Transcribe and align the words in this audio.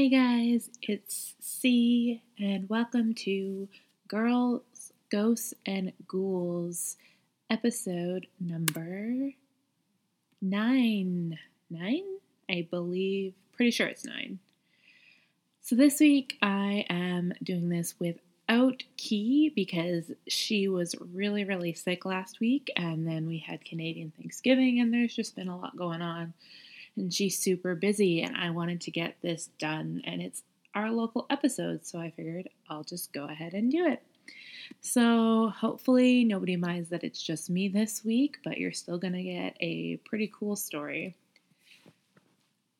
Hey 0.00 0.08
guys, 0.08 0.70
it's 0.80 1.34
C, 1.40 2.22
and 2.38 2.66
welcome 2.70 3.12
to 3.16 3.68
Girls, 4.08 4.62
Ghosts, 5.10 5.52
and 5.66 5.92
Ghouls, 6.08 6.96
episode 7.50 8.26
number 8.40 9.32
nine. 10.40 11.38
Nine? 11.68 12.04
I 12.48 12.66
believe, 12.70 13.34
pretty 13.52 13.72
sure 13.72 13.88
it's 13.88 14.06
nine. 14.06 14.38
So 15.60 15.76
this 15.76 16.00
week 16.00 16.38
I 16.40 16.86
am 16.88 17.34
doing 17.42 17.68
this 17.68 17.94
without 17.98 18.82
Key 18.96 19.52
because 19.54 20.12
she 20.26 20.66
was 20.66 20.94
really, 21.12 21.44
really 21.44 21.74
sick 21.74 22.06
last 22.06 22.40
week, 22.40 22.70
and 22.74 23.06
then 23.06 23.26
we 23.26 23.36
had 23.36 23.66
Canadian 23.66 24.14
Thanksgiving, 24.16 24.80
and 24.80 24.94
there's 24.94 25.14
just 25.14 25.36
been 25.36 25.48
a 25.48 25.58
lot 25.58 25.76
going 25.76 26.00
on 26.00 26.32
and 26.96 27.12
she's 27.12 27.38
super 27.38 27.74
busy 27.74 28.22
and 28.22 28.36
I 28.36 28.50
wanted 28.50 28.80
to 28.82 28.90
get 28.90 29.16
this 29.22 29.50
done 29.58 30.02
and 30.04 30.20
it's 30.20 30.42
our 30.74 30.90
local 30.90 31.26
episode, 31.30 31.84
so 31.86 31.98
I 31.98 32.10
figured 32.10 32.48
I'll 32.68 32.84
just 32.84 33.12
go 33.12 33.24
ahead 33.24 33.54
and 33.54 33.70
do 33.70 33.86
it. 33.86 34.02
So, 34.80 35.48
hopefully, 35.48 36.24
nobody 36.24 36.56
minds 36.56 36.90
that 36.90 37.02
it's 37.02 37.20
just 37.20 37.50
me 37.50 37.68
this 37.68 38.04
week, 38.04 38.36
but 38.44 38.58
you're 38.58 38.72
still 38.72 38.98
going 38.98 39.14
to 39.14 39.22
get 39.22 39.56
a 39.60 39.96
pretty 40.04 40.30
cool 40.32 40.54
story. 40.54 41.16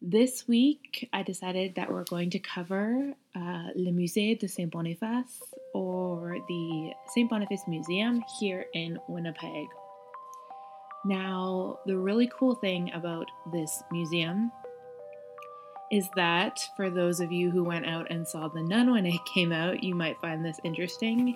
This 0.01 0.47
week, 0.49 1.09
I 1.13 1.23
decided 1.23 1.75
that 1.75 1.91
we're 1.91 2.05
going 2.05 2.31
to 2.31 2.39
cover 2.39 3.13
uh, 3.35 3.69
Le 3.75 3.91
Musée 3.91 4.39
de 4.39 4.49
Saint 4.49 4.71
Boniface 4.71 5.43
or 5.75 6.39
the 6.49 6.93
Saint 7.13 7.29
Boniface 7.29 7.65
Museum 7.67 8.23
here 8.39 8.67
in 8.73 8.99
Winnipeg. 9.09 9.67
Now, 11.05 11.79
the 11.87 11.97
really 11.97 12.31
cool 12.39 12.55
thing 12.55 12.93
about 12.93 13.27
this 13.53 13.83
museum 13.91 14.53
is 15.91 16.09
that 16.15 16.61
for 16.77 16.89
those 16.89 17.21
of 17.21 17.33
you 17.33 17.51
who 17.51 17.65
went 17.65 17.87
out 17.87 18.11
and 18.11 18.27
saw 18.27 18.49
The 18.49 18.63
Nun 18.63 18.93
when 18.93 19.07
it 19.07 19.25
came 19.35 19.53
out, 19.53 19.83
you 19.83 19.95
might 19.95 20.21
find 20.21 20.45
this 20.45 20.61
interesting. 20.63 21.35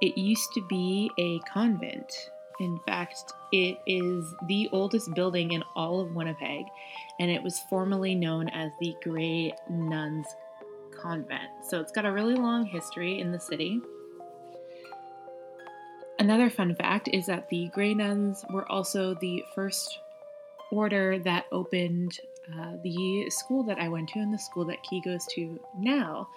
It 0.00 0.18
used 0.18 0.52
to 0.54 0.66
be 0.68 1.10
a 1.18 1.38
convent. 1.40 2.30
In 2.60 2.78
fact, 2.86 3.32
it 3.52 3.78
is 3.86 4.34
the 4.46 4.68
oldest 4.72 5.12
building 5.14 5.52
in 5.52 5.62
all 5.74 6.00
of 6.00 6.14
Winnipeg, 6.14 6.64
and 7.18 7.30
it 7.30 7.42
was 7.42 7.60
formerly 7.68 8.14
known 8.14 8.48
as 8.48 8.70
the 8.80 8.94
Grey 9.02 9.52
Nuns 9.68 10.26
Convent. 10.90 11.50
So 11.68 11.80
it's 11.80 11.92
got 11.92 12.06
a 12.06 12.12
really 12.12 12.34
long 12.34 12.64
history 12.64 13.20
in 13.20 13.30
the 13.30 13.40
city. 13.40 13.80
Another 16.18 16.48
fun 16.48 16.74
fact 16.74 17.08
is 17.12 17.26
that 17.26 17.48
the 17.50 17.68
Grey 17.68 17.94
Nuns 17.94 18.44
were 18.50 18.70
also 18.70 19.14
the 19.14 19.44
first 19.54 20.00
order 20.70 21.18
that 21.20 21.46
opened 21.52 22.18
uh, 22.58 22.72
the 22.82 23.28
school 23.28 23.62
that 23.64 23.78
I 23.78 23.88
went 23.88 24.08
to 24.10 24.20
and 24.20 24.32
the 24.32 24.38
school 24.38 24.64
that 24.66 24.82
Key 24.82 25.00
goes 25.00 25.26
to 25.34 25.60
now 25.78 26.28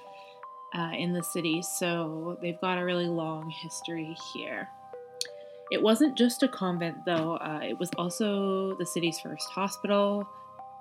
uh, 0.75 0.91
in 0.97 1.13
the 1.13 1.23
city. 1.23 1.61
So 1.61 2.37
they've 2.41 2.59
got 2.59 2.77
a 2.77 2.85
really 2.85 3.07
long 3.07 3.49
history 3.49 4.15
here. 4.33 4.67
It 5.71 5.81
wasn't 5.81 6.17
just 6.17 6.43
a 6.43 6.47
convent, 6.47 7.05
though, 7.05 7.37
uh, 7.37 7.61
it 7.63 7.77
was 7.77 7.91
also 7.97 8.75
the 8.75 8.85
city's 8.85 9.19
first 9.19 9.49
hospital, 9.49 10.27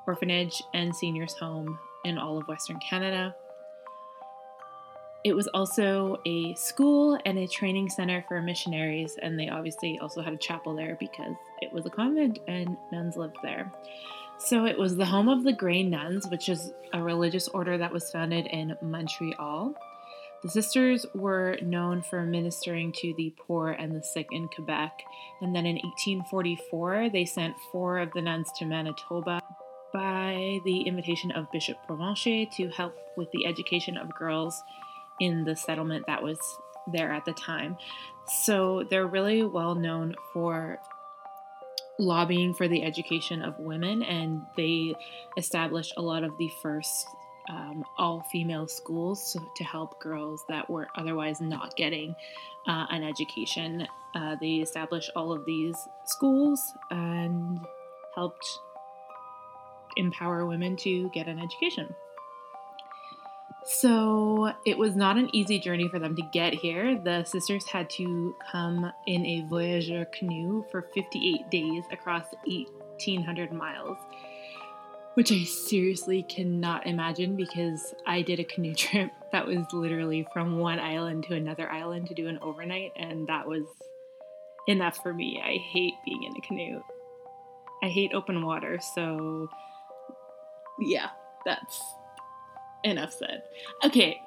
orphanage, 0.06 0.62
and 0.72 0.96
seniors' 0.96 1.34
home 1.34 1.78
in 2.04 2.16
all 2.16 2.38
of 2.38 2.48
Western 2.48 2.78
Canada. 2.80 3.34
It 5.24 5.34
was 5.34 5.48
also 5.48 6.20
a 6.24 6.54
school 6.54 7.18
and 7.26 7.38
a 7.38 7.48
training 7.48 7.90
center 7.90 8.24
for 8.28 8.40
missionaries, 8.40 9.18
and 9.20 9.38
they 9.38 9.48
obviously 9.48 9.98
also 9.98 10.22
had 10.22 10.32
a 10.32 10.38
chapel 10.38 10.74
there 10.74 10.96
because 11.00 11.34
it 11.60 11.72
was 11.72 11.86
a 11.86 11.90
convent 11.90 12.38
and 12.46 12.76
nuns 12.92 13.16
lived 13.16 13.36
there. 13.42 13.72
So 14.38 14.64
it 14.64 14.78
was 14.78 14.96
the 14.96 15.04
home 15.04 15.28
of 15.28 15.42
the 15.42 15.52
Grey 15.52 15.82
Nuns, 15.82 16.28
which 16.28 16.48
is 16.48 16.72
a 16.92 17.02
religious 17.02 17.48
order 17.48 17.76
that 17.78 17.92
was 17.92 18.10
founded 18.12 18.46
in 18.46 18.76
Montreal. 18.80 19.74
The 20.42 20.48
sisters 20.48 21.04
were 21.16 21.58
known 21.60 22.02
for 22.02 22.24
ministering 22.24 22.92
to 22.98 23.12
the 23.14 23.34
poor 23.36 23.70
and 23.72 23.92
the 23.92 24.02
sick 24.04 24.28
in 24.30 24.46
Quebec, 24.46 25.02
and 25.40 25.54
then 25.54 25.66
in 25.66 25.74
1844 25.76 27.10
they 27.10 27.24
sent 27.24 27.56
four 27.72 27.98
of 27.98 28.12
the 28.12 28.22
nuns 28.22 28.48
to 28.58 28.64
Manitoba 28.64 29.42
by 29.92 30.60
the 30.64 30.82
invitation 30.82 31.32
of 31.32 31.50
Bishop 31.50 31.78
Provencher 31.88 32.46
to 32.56 32.68
help 32.68 32.94
with 33.16 33.28
the 33.32 33.46
education 33.46 33.96
of 33.96 34.14
girls 34.14 34.62
in 35.20 35.44
the 35.44 35.56
settlement 35.56 36.06
that 36.06 36.22
was 36.22 36.38
there 36.92 37.12
at 37.12 37.24
the 37.24 37.32
time. 37.32 37.76
So 38.44 38.84
they're 38.88 39.06
really 39.06 39.42
well 39.42 39.74
known 39.74 40.14
for 40.32 40.78
lobbying 41.98 42.54
for 42.54 42.68
the 42.68 42.82
education 42.82 43.42
of 43.42 43.58
women, 43.58 44.02
and 44.02 44.42
they 44.56 44.94
established 45.36 45.94
a 45.96 46.02
lot 46.02 46.22
of 46.24 46.36
the 46.38 46.50
first 46.62 47.06
um, 47.48 47.82
all 47.96 48.26
female 48.30 48.68
schools 48.68 49.36
to 49.56 49.64
help 49.64 49.98
girls 50.00 50.44
that 50.48 50.68
were 50.68 50.88
otherwise 50.96 51.40
not 51.40 51.74
getting 51.76 52.14
uh, 52.66 52.86
an 52.90 53.02
education. 53.02 53.86
Uh, 54.14 54.36
they 54.40 54.56
established 54.56 55.10
all 55.16 55.32
of 55.32 55.44
these 55.46 55.76
schools 56.04 56.60
and 56.90 57.58
helped 58.14 58.46
empower 59.96 60.46
women 60.46 60.76
to 60.76 61.08
get 61.10 61.26
an 61.26 61.38
education. 61.38 61.94
So 63.70 64.50
it 64.64 64.78
was 64.78 64.96
not 64.96 65.18
an 65.18 65.28
easy 65.34 65.58
journey 65.58 65.88
for 65.88 65.98
them 65.98 66.16
to 66.16 66.22
get 66.32 66.54
here. 66.54 66.98
The 66.98 67.24
sisters 67.24 67.66
had 67.66 67.90
to 67.90 68.34
come 68.50 68.90
in 69.06 69.26
a 69.26 69.42
voyageur 69.42 70.06
canoe 70.06 70.64
for 70.70 70.88
58 70.94 71.50
days 71.50 71.84
across 71.92 72.24
1,800 72.46 73.52
miles, 73.52 73.98
which 75.14 75.30
I 75.30 75.44
seriously 75.44 76.22
cannot 76.22 76.86
imagine 76.86 77.36
because 77.36 77.94
I 78.06 78.22
did 78.22 78.40
a 78.40 78.44
canoe 78.44 78.74
trip 78.76 79.10
that 79.32 79.46
was 79.46 79.66
literally 79.74 80.26
from 80.32 80.58
one 80.58 80.78
island 80.78 81.24
to 81.24 81.34
another 81.34 81.70
island 81.70 82.06
to 82.06 82.14
do 82.14 82.26
an 82.26 82.38
overnight, 82.40 82.92
and 82.96 83.26
that 83.26 83.46
was 83.46 83.66
enough 84.66 84.96
for 85.02 85.12
me. 85.12 85.42
I 85.44 85.58
hate 85.58 85.94
being 86.06 86.22
in 86.22 86.34
a 86.34 86.40
canoe. 86.40 86.80
I 87.82 87.88
hate 87.88 88.12
open 88.14 88.46
water, 88.46 88.78
so 88.94 89.50
yeah, 90.80 91.10
that's 91.44 91.82
enough 92.84 93.12
said. 93.12 93.42
Okay, 93.84 94.20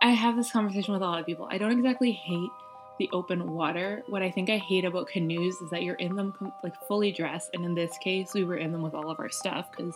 I 0.00 0.10
have 0.10 0.36
this 0.36 0.50
conversation 0.50 0.94
with 0.94 1.02
a 1.02 1.06
lot 1.06 1.20
of 1.20 1.26
people. 1.26 1.48
I 1.50 1.58
don't 1.58 1.72
exactly 1.72 2.12
hate 2.12 2.50
the 2.98 3.08
open 3.12 3.52
water. 3.52 4.02
What 4.08 4.22
I 4.22 4.30
think 4.30 4.50
I 4.50 4.58
hate 4.58 4.84
about 4.84 5.08
canoes 5.08 5.54
is 5.60 5.70
that 5.70 5.82
you're 5.82 5.94
in 5.96 6.16
them 6.16 6.52
like 6.62 6.74
fully 6.86 7.12
dressed, 7.12 7.50
and 7.54 7.64
in 7.64 7.74
this 7.74 7.96
case, 7.98 8.34
we 8.34 8.44
were 8.44 8.56
in 8.56 8.72
them 8.72 8.82
with 8.82 8.94
all 8.94 9.10
of 9.10 9.20
our 9.20 9.30
stuff 9.30 9.70
because 9.70 9.94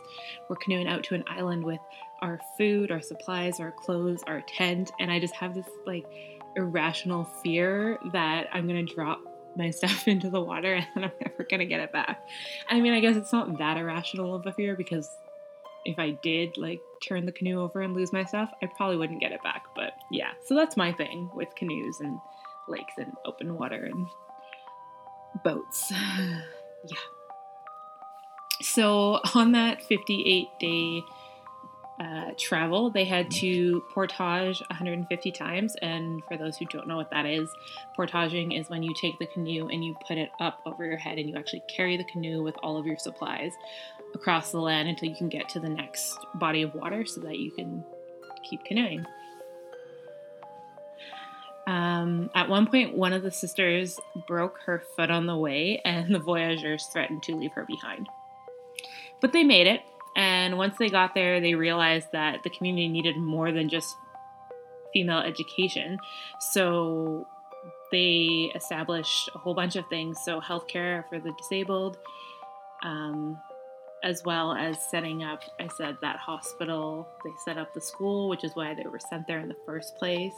we're 0.49 0.57
canoeing 0.57 0.87
out 0.87 1.05
to 1.05 1.15
an 1.15 1.25
island 1.27 1.65
with 1.65 1.81
our 2.21 2.41
food, 2.57 2.91
our 2.91 3.03
supplies, 3.03 3.61
our 3.61 3.73
clothes, 3.73 4.23
our 4.27 4.41
tent, 4.43 4.93
and 5.01 5.11
I 5.11 5.19
just 5.19 5.35
have 5.35 5.55
this 5.55 5.67
like 5.87 6.07
irrational 6.57 7.25
fear 7.43 7.99
that 8.13 8.49
I'm 8.53 8.67
gonna 8.67 8.85
drop 8.85 9.21
my 9.57 9.71
stuff 9.71 10.09
into 10.09 10.31
the 10.31 10.41
water 10.41 10.75
and 10.75 10.87
I'm 11.05 11.13
never 11.21 11.45
gonna 11.49 11.67
get 11.67 11.81
it 11.81 11.93
back. 11.93 12.27
I 12.69 12.81
mean, 12.81 12.93
I 12.93 13.01
guess 13.01 13.17
it's 13.17 13.33
not 13.33 13.59
that 13.59 13.77
irrational 13.77 14.35
of 14.35 14.47
a 14.47 14.53
fear 14.53 14.77
because 14.77 15.11
if 15.85 15.99
I 15.99 16.11
did 16.23 16.57
like 16.57 16.81
turn 17.03 17.27
the 17.27 17.33
canoe 17.33 17.61
over 17.61 17.81
and 17.81 17.95
lose 17.95 18.13
my 18.13 18.25
stuff, 18.25 18.51
I 18.63 18.67
probably 18.67 18.97
wouldn't 18.97 19.21
get 19.21 19.33
it 19.33 19.43
back. 19.43 19.65
But 19.75 19.93
yeah, 20.11 20.31
so 20.45 20.55
that's 20.55 20.77
my 20.77 20.93
thing 20.93 21.31
with 21.35 21.55
canoes 21.55 22.01
and 22.01 22.19
lakes 22.69 22.95
and 22.99 23.13
open 23.25 23.57
water 23.57 23.85
and 23.85 24.07
boats. 25.45 25.91
yeah. 25.91 26.97
So 28.61 29.21
on 29.35 29.53
that 29.53 29.83
58 29.83 30.49
day 30.61 31.03
uh, 32.01 32.33
travel, 32.39 32.91
they 32.91 33.05
had 33.05 33.31
to 33.31 33.83
portage 33.93 34.61
150 34.61 35.33
times. 35.33 35.77
And 35.83 36.23
for 36.27 36.37
those 36.37 36.57
who 36.57 36.67
don't 36.67 36.89
know 36.89 36.97
what 36.97 37.11
that 37.11 37.27
is, 37.27 37.49
portaging 37.95 38.53
is 38.53 38.71
when 38.71 38.83
you 38.83 38.95
take 39.01 39.19
the 39.19 39.27
canoe 39.27 39.69
and 39.69 39.85
you 39.85 39.97
put 40.07 40.17
it 40.17 40.31
up 40.41 40.61
over 40.67 40.85
your 40.85 40.97
head 40.97 41.19
and 41.19 41.29
you 41.29 41.37
actually 41.37 41.63
carry 41.69 41.97
the 41.97 42.05
canoe 42.05 42.43
with 42.43 42.57
all 42.63 42.77
of 42.77 42.87
your 42.87 42.99
supplies 42.99 43.53
across 44.15 44.53
the 44.53 44.61
land 44.61 44.89
until 44.89 45.09
you 45.09 45.17
can 45.17 45.29
get 45.29 45.49
to 45.51 45.61
the 45.61 45.69
next 45.69 46.19
body 46.35 46.63
of 46.63 46.75
water 46.75 47.05
so 47.05 47.21
that 47.21 47.39
you 47.39 47.51
can 47.51 47.85
keep 48.49 48.65
canoeing. 48.65 49.05
Um, 51.67 52.31
at 52.35 52.49
one 52.49 52.67
point, 52.67 52.97
one 52.97 53.13
of 53.13 53.23
the 53.23 53.31
sisters 53.31 54.01
broke 54.27 54.59
her 54.67 54.83
foot 54.97 55.11
on 55.11 55.27
the 55.27 55.37
way, 55.37 55.81
and 55.85 56.13
the 56.15 56.19
voyageurs 56.19 56.87
threatened 56.93 57.23
to 57.25 57.37
leave 57.37 57.53
her 57.53 57.65
behind. 57.65 58.09
But 59.21 59.33
they 59.33 59.45
made 59.45 59.69
it, 59.69 59.81
and 60.17 60.59
once 60.59 60.77
they 60.79 60.89
got 60.89 61.15
there, 61.15 61.41
they 61.41 61.55
realized 61.55 62.09
that 62.13 62.43
the 62.43 62.51
community 62.51 62.89
needed 62.89 63.17
more 63.17 63.53
than 63.53 63.69
just 63.69 63.95
female 64.93 65.21
education. 65.21 65.99
So 66.53 67.27
they 67.93 68.51
established 68.55 69.31
a 69.35 69.39
whole 69.39 69.55
bunch 69.55 69.77
of 69.77 69.87
things. 69.89 70.19
So, 70.25 70.41
healthcare 70.41 71.09
for 71.09 71.21
the 71.21 71.33
disabled, 71.39 71.99
um, 72.83 73.39
as 74.03 74.23
well 74.25 74.53
as 74.53 74.79
setting 74.91 75.23
up, 75.23 75.43
I 75.61 75.69
said, 75.69 75.97
that 76.03 76.17
hospital. 76.17 77.09
They 77.25 77.31
set 77.45 77.59
up 77.59 77.73
the 77.75 77.81
school, 77.81 78.29
which 78.29 78.45
is 78.45 78.55
why 78.55 78.75
they 78.75 78.85
were 78.85 78.99
sent 78.99 79.27
there 79.27 79.41
in 79.41 79.49
the 79.49 79.57
first 79.65 79.97
place. 79.97 80.35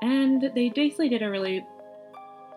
And 0.00 0.50
they 0.54 0.70
basically 0.70 1.08
did 1.08 1.22
a 1.22 1.30
really, 1.30 1.64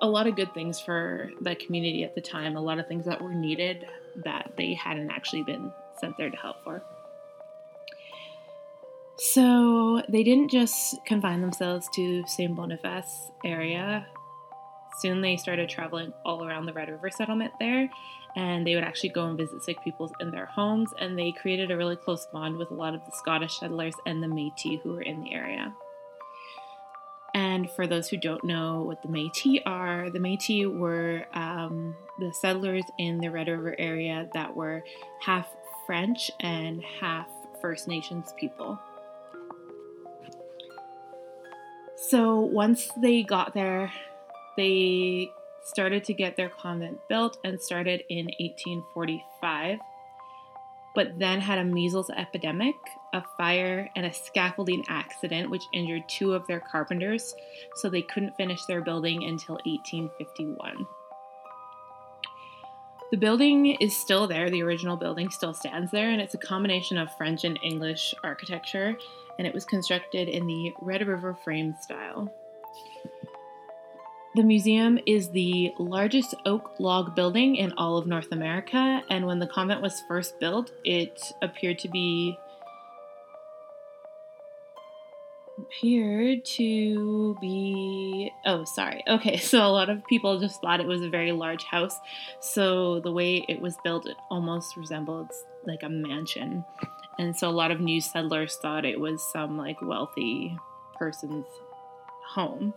a 0.01 0.07
lot 0.07 0.27
of 0.27 0.35
good 0.35 0.53
things 0.53 0.79
for 0.79 1.29
the 1.41 1.55
community 1.55 2.03
at 2.03 2.15
the 2.15 2.21
time, 2.21 2.55
a 2.55 2.61
lot 2.61 2.79
of 2.79 2.87
things 2.87 3.05
that 3.05 3.21
were 3.21 3.33
needed 3.33 3.85
that 4.23 4.53
they 4.57 4.73
hadn't 4.73 5.11
actually 5.11 5.43
been 5.43 5.71
sent 5.99 6.17
there 6.17 6.29
to 6.29 6.38
help 6.38 6.63
for. 6.63 6.81
So 9.17 10.01
they 10.09 10.23
didn't 10.23 10.49
just 10.49 10.97
confine 11.05 11.41
themselves 11.41 11.88
to 11.95 12.25
St. 12.27 12.53
Boniface 12.53 13.31
area. 13.45 14.07
Soon 14.97 15.21
they 15.21 15.38
started 15.38 15.69
traveling 15.69 16.13
all 16.24 16.45
around 16.45 16.65
the 16.65 16.74
Red 16.74 16.89
River 16.89 17.09
settlement 17.09 17.53
there, 17.59 17.89
and 18.36 18.65
they 18.65 18.75
would 18.75 18.83
actually 18.83 19.09
go 19.09 19.25
and 19.25 19.38
visit 19.38 19.63
sick 19.63 19.83
people 19.83 20.12
in 20.19 20.31
their 20.31 20.45
homes, 20.45 20.92
and 21.00 21.18
they 21.18 21.31
created 21.31 21.71
a 21.71 21.77
really 21.77 21.95
close 21.95 22.25
bond 22.31 22.57
with 22.57 22.71
a 22.71 22.74
lot 22.74 22.94
of 22.94 23.01
the 23.06 23.12
Scottish 23.12 23.59
settlers 23.59 23.95
and 24.06 24.21
the 24.21 24.27
Métis 24.27 24.81
who 24.81 24.94
were 24.94 25.01
in 25.01 25.21
the 25.21 25.33
area. 25.33 25.74
And 27.33 27.69
for 27.71 27.86
those 27.86 28.07
who 28.07 28.15
don't 28.15 28.45
know 28.45 28.83
what 28.83 29.01
the 29.01 29.09
Métis 29.09 29.62
are, 29.65 30.09
the 30.09 30.19
Métis 30.19 30.74
were 30.74 31.25
um, 31.33 31.94
the 32.18 32.33
settlers 32.39 32.86
in 32.98 33.18
the 33.18 33.30
Red 33.30 33.50
River 33.50 33.75
area 33.77 34.30
that 34.33 34.56
were 34.56 34.83
half 35.19 35.48
French 35.86 36.31
and 36.39 36.81
half 37.01 37.27
First 37.62 37.89
Nations 37.89 38.33
people. 38.38 38.80
So 41.98 42.39
once 42.39 42.89
they 42.95 43.24
got 43.24 43.53
there, 43.53 43.91
they 44.57 45.31
started 45.63 46.03
to 46.05 46.13
get 46.13 46.37
their 46.37 46.49
convent 46.49 46.99
built 47.09 47.37
and 47.43 47.59
started 47.59 48.03
in 48.09 48.25
1845 48.39 49.79
but 50.95 51.19
then 51.19 51.41
had 51.41 51.59
a 51.59 51.63
measles 51.63 52.09
epidemic, 52.09 52.75
a 53.13 53.21
fire, 53.37 53.89
and 53.95 54.05
a 54.05 54.13
scaffolding 54.13 54.83
accident, 54.87 55.49
which 55.51 55.65
injured 55.73 56.07
two 56.07 56.33
of 56.33 56.47
their 56.47 56.61
carpenters, 56.61 57.35
so 57.75 57.89
they 57.89 58.01
couldn't 58.01 58.37
finish 58.37 58.63
their 58.65 58.81
building 58.81 59.25
until 59.25 59.55
1851. 59.65 60.87
The 63.11 63.17
building 63.17 63.75
is 63.75 63.95
still 63.95 64.25
there, 64.25 64.49
the 64.49 64.63
original 64.63 64.95
building 64.95 65.29
still 65.29 65.53
stands 65.53 65.91
there, 65.91 66.09
and 66.09 66.21
it's 66.21 66.33
a 66.33 66.39
combination 66.39 66.97
of 66.97 67.15
French 67.17 67.43
and 67.43 67.59
English 67.61 68.15
architecture, 68.23 68.97
and 69.37 69.45
it 69.45 69.53
was 69.53 69.65
constructed 69.65 70.29
in 70.29 70.47
the 70.47 70.73
Red 70.81 71.05
River 71.05 71.37
frame 71.43 71.75
style. 71.81 72.33
The 74.35 74.43
museum 74.43 74.99
is 75.05 75.29
the 75.29 75.71
largest 75.79 76.35
oak 76.45 76.77
log 76.77 77.15
building 77.15 77.55
in 77.55 77.71
all 77.77 77.97
of 77.97 78.05
North 78.05 78.33
America, 78.33 79.01
and 79.09 79.25
when 79.25 79.39
the 79.39 79.47
convent 79.47 79.81
was 79.81 80.03
first 80.09 80.41
built, 80.41 80.73
it 80.83 81.31
appeared 81.41 81.79
to 81.79 81.87
be 81.87 82.37
appeared 85.57 86.43
to 86.43 87.37
be 87.39 88.29
oh 88.45 88.65
sorry. 88.65 89.01
Okay 89.07 89.37
so 89.37 89.59
a 89.59 89.71
lot 89.71 89.89
of 89.89 90.05
people 90.05 90.38
just 90.38 90.59
thought 90.59 90.81
it 90.81 90.85
was 90.85 91.01
a 91.01 91.09
very 91.09 91.31
large 91.31 91.63
house. 91.63 91.97
So 92.41 92.99
the 92.99 93.13
way 93.13 93.45
it 93.47 93.61
was 93.61 93.77
built 93.85 94.05
it 94.05 94.17
almost 94.29 94.75
resembled 94.75 95.31
like 95.65 95.83
a 95.83 95.88
mansion. 95.89 96.65
And 97.17 97.38
so 97.38 97.47
a 97.49 97.51
lot 97.51 97.71
of 97.71 97.79
new 97.79 98.01
settlers 98.01 98.57
thought 98.57 98.83
it 98.83 98.99
was 98.99 99.23
some 99.31 99.57
like 99.57 99.81
wealthy 99.81 100.57
person's 100.97 101.45
home 102.27 102.73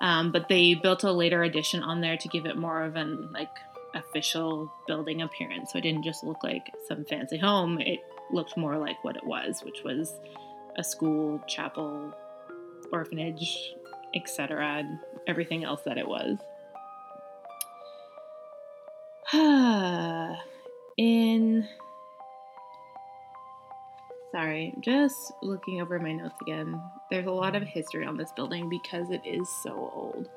um, 0.00 0.32
but 0.32 0.48
they 0.48 0.74
built 0.74 1.04
a 1.04 1.12
later 1.12 1.42
addition 1.42 1.82
on 1.82 2.00
there 2.00 2.16
to 2.16 2.28
give 2.28 2.46
it 2.46 2.56
more 2.56 2.82
of 2.82 2.96
an 2.96 3.30
like 3.32 3.50
official 3.94 4.72
building 4.86 5.22
appearance. 5.22 5.72
So 5.72 5.78
it 5.78 5.82
didn't 5.82 6.04
just 6.04 6.22
look 6.22 6.42
like 6.42 6.72
some 6.86 7.04
fancy 7.04 7.38
home. 7.38 7.80
It 7.80 8.00
looked 8.30 8.56
more 8.56 8.76
like 8.76 9.02
what 9.02 9.16
it 9.16 9.24
was, 9.24 9.62
which 9.62 9.82
was 9.84 10.14
a 10.76 10.84
school, 10.84 11.40
chapel, 11.46 12.12
orphanage, 12.92 13.74
etc., 14.14 14.66
and 14.78 14.98
everything 15.26 15.64
else 15.64 15.82
that 15.82 15.98
it 15.98 16.06
was. 16.06 16.38
Sorry, 24.36 24.74
just 24.80 25.32
looking 25.40 25.80
over 25.80 25.98
my 25.98 26.12
notes 26.12 26.34
again. 26.42 26.78
There's 27.10 27.24
a 27.24 27.30
lot 27.30 27.56
of 27.56 27.62
history 27.62 28.04
on 28.04 28.18
this 28.18 28.32
building 28.32 28.68
because 28.68 29.08
it 29.08 29.22
is 29.24 29.48
so 29.62 29.90
old. 29.94 30.28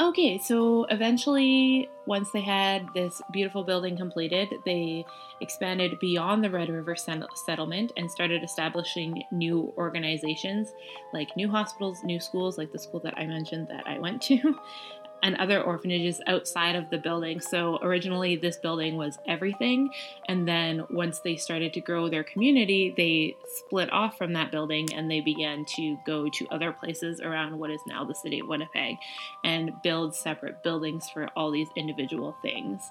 Okay, 0.00 0.36
so 0.36 0.82
eventually, 0.86 1.88
once 2.06 2.32
they 2.32 2.40
had 2.40 2.88
this 2.92 3.22
beautiful 3.30 3.62
building 3.62 3.96
completed, 3.96 4.52
they 4.64 5.04
expanded 5.40 6.00
beyond 6.00 6.42
the 6.42 6.50
Red 6.50 6.68
River 6.68 6.96
settlement 6.96 7.92
and 7.96 8.10
started 8.10 8.42
establishing 8.42 9.22
new 9.30 9.72
organizations 9.76 10.72
like 11.12 11.36
new 11.36 11.48
hospitals, 11.48 12.02
new 12.02 12.18
schools, 12.18 12.58
like 12.58 12.72
the 12.72 12.80
school 12.80 12.98
that 13.04 13.16
I 13.16 13.26
mentioned 13.26 13.68
that 13.68 13.86
I 13.86 14.00
went 14.00 14.20
to, 14.22 14.58
and 15.22 15.36
other 15.36 15.62
orphanages 15.62 16.20
outside 16.26 16.74
of 16.74 16.90
the 16.90 16.98
building. 16.98 17.40
So 17.40 17.78
originally, 17.82 18.36
this 18.36 18.56
building 18.56 18.96
was 18.96 19.18
everything. 19.26 19.90
And 20.28 20.46
then 20.46 20.84
once 20.90 21.20
they 21.20 21.36
started 21.36 21.72
to 21.74 21.80
grow 21.80 22.08
their 22.08 22.24
community, 22.24 22.92
they 22.96 23.36
split 23.56 23.92
off 23.92 24.18
from 24.18 24.32
that 24.32 24.50
building 24.50 24.92
and 24.92 25.10
they 25.10 25.20
began 25.20 25.64
to 25.76 25.96
go 26.04 26.28
to 26.28 26.48
other 26.50 26.72
places 26.72 27.20
around 27.20 27.58
what 27.58 27.70
is 27.70 27.80
now 27.86 28.04
the 28.04 28.14
city 28.14 28.40
of 28.40 28.48
Winnipeg 28.48 28.96
and 29.44 29.72
build 29.82 30.14
separate 30.14 30.62
buildings 30.62 31.08
for 31.08 31.28
all 31.36 31.50
these 31.50 31.68
individual 31.76 32.36
things. 32.42 32.90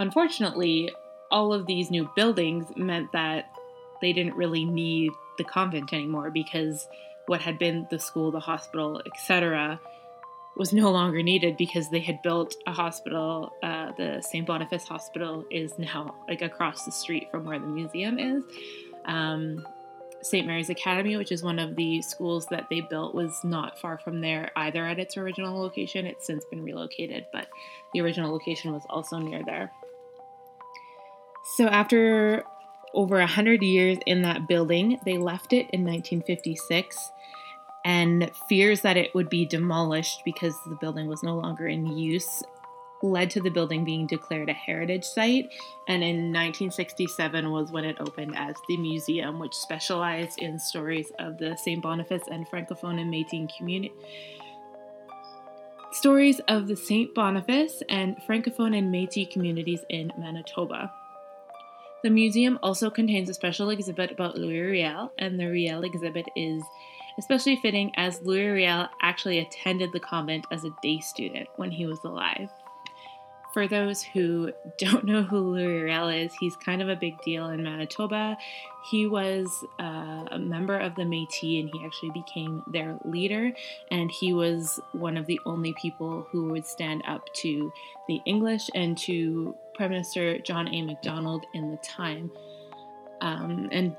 Unfortunately, 0.00 0.90
all 1.30 1.52
of 1.52 1.66
these 1.66 1.90
new 1.90 2.10
buildings 2.16 2.66
meant 2.76 3.12
that 3.12 3.50
they 4.00 4.12
didn't 4.12 4.34
really 4.34 4.64
need 4.64 5.12
the 5.38 5.44
convent 5.44 5.92
anymore 5.92 6.30
because 6.30 6.88
what 7.26 7.40
had 7.40 7.58
been 7.58 7.86
the 7.90 7.98
school, 7.98 8.30
the 8.30 8.40
hospital, 8.40 9.00
etc., 9.06 9.80
was 10.56 10.72
no 10.72 10.90
longer 10.90 11.22
needed 11.22 11.56
because 11.56 11.90
they 11.90 12.00
had 12.00 12.22
built 12.22 12.56
a 12.66 12.72
hospital. 12.72 13.52
Uh, 13.62 13.92
the 13.96 14.20
St. 14.20 14.46
Boniface 14.46 14.84
Hospital 14.84 15.44
is 15.50 15.76
now 15.78 16.14
like 16.28 16.42
across 16.42 16.84
the 16.84 16.92
street 16.92 17.28
from 17.30 17.44
where 17.44 17.58
the 17.58 17.66
museum 17.66 18.18
is. 18.18 18.44
Um, 19.04 19.66
St. 20.22 20.46
Mary's 20.46 20.70
Academy, 20.70 21.16
which 21.16 21.32
is 21.32 21.42
one 21.42 21.58
of 21.58 21.76
the 21.76 22.00
schools 22.00 22.46
that 22.46 22.68
they 22.70 22.80
built, 22.80 23.14
was 23.14 23.40
not 23.44 23.78
far 23.78 23.98
from 23.98 24.20
there 24.20 24.50
either 24.56 24.84
at 24.86 24.98
its 24.98 25.16
original 25.16 25.58
location. 25.60 26.06
It's 26.06 26.26
since 26.26 26.44
been 26.46 26.62
relocated, 26.62 27.26
but 27.32 27.48
the 27.92 28.00
original 28.00 28.32
location 28.32 28.72
was 28.72 28.84
also 28.88 29.18
near 29.18 29.42
there. 29.44 29.70
So, 31.56 31.66
after 31.66 32.44
over 32.94 33.18
100 33.18 33.62
years 33.62 33.98
in 34.06 34.22
that 34.22 34.48
building, 34.48 34.98
they 35.04 35.18
left 35.18 35.52
it 35.52 35.68
in 35.72 35.84
1956 35.84 37.10
and 37.84 38.30
fears 38.48 38.80
that 38.80 38.96
it 38.96 39.14
would 39.14 39.28
be 39.28 39.44
demolished 39.44 40.22
because 40.24 40.54
the 40.66 40.76
building 40.80 41.06
was 41.06 41.22
no 41.22 41.36
longer 41.36 41.66
in 41.66 41.86
use 41.86 42.42
led 43.02 43.28
to 43.28 43.40
the 43.40 43.50
building 43.50 43.84
being 43.84 44.06
declared 44.06 44.48
a 44.48 44.54
heritage 44.54 45.04
site 45.04 45.52
and 45.88 46.02
in 46.02 46.32
1967 46.32 47.50
was 47.50 47.70
when 47.70 47.84
it 47.84 47.96
opened 48.00 48.34
as 48.34 48.56
the 48.66 48.78
museum 48.78 49.38
which 49.38 49.52
specialized 49.52 50.38
in 50.38 50.58
stories 50.58 51.12
of 51.18 51.36
the 51.36 51.54
St. 51.56 51.82
Boniface 51.82 52.22
and 52.30 52.48
Francophone 52.48 52.98
and 52.98 53.12
Métis 53.12 53.54
community 53.58 53.92
stories 55.92 56.40
of 56.48 56.66
the 56.66 56.76
St. 56.76 57.14
Boniface 57.14 57.82
and 57.88 58.16
Francophone 58.26 58.76
and 58.76 58.92
Métis 58.92 59.30
communities 59.30 59.84
in 59.88 60.12
Manitoba. 60.18 60.92
The 62.04 62.10
museum 62.10 62.58
also 62.62 62.90
contains 62.90 63.30
a 63.30 63.34
special 63.34 63.70
exhibit 63.70 64.10
about 64.10 64.36
Louis 64.36 64.60
Riel, 64.60 65.10
and 65.16 65.40
the 65.40 65.46
Riel 65.46 65.84
exhibit 65.84 66.26
is 66.36 66.62
especially 67.16 67.56
fitting 67.56 67.92
as 67.96 68.20
Louis 68.20 68.46
Riel 68.46 68.90
actually 69.00 69.38
attended 69.38 69.90
the 69.90 70.00
convent 70.00 70.46
as 70.50 70.64
a 70.64 70.76
day 70.82 71.00
student 71.00 71.48
when 71.56 71.70
he 71.70 71.86
was 71.86 72.04
alive. 72.04 72.50
For 73.54 73.66
those 73.66 74.02
who 74.02 74.52
don't 74.78 75.04
know 75.04 75.22
who 75.22 75.54
Louis 75.54 75.84
Riel 75.84 76.10
is, 76.10 76.34
he's 76.38 76.56
kind 76.56 76.82
of 76.82 76.90
a 76.90 76.96
big 76.96 77.22
deal 77.22 77.48
in 77.48 77.62
Manitoba. 77.62 78.36
He 78.90 79.06
was 79.06 79.64
uh, 79.80 80.26
a 80.30 80.38
member 80.38 80.76
of 80.76 80.96
the 80.96 81.06
Metis 81.06 81.42
and 81.42 81.70
he 81.72 81.82
actually 81.86 82.10
became 82.10 82.62
their 82.70 82.98
leader. 83.06 83.50
And 83.90 84.10
he 84.10 84.34
was 84.34 84.78
one 84.92 85.16
of 85.16 85.24
the 85.24 85.40
only 85.46 85.74
people 85.80 86.26
who 86.30 86.50
would 86.50 86.66
stand 86.66 87.02
up 87.08 87.32
to 87.36 87.72
the 88.08 88.20
English 88.26 88.68
and 88.74 88.98
to 88.98 89.56
Prime 89.74 89.90
Minister 89.90 90.38
John 90.38 90.68
A. 90.68 90.82
Macdonald 90.82 91.44
in 91.54 91.70
the 91.70 91.76
time. 91.78 92.30
Um, 93.20 93.68
and 93.72 93.96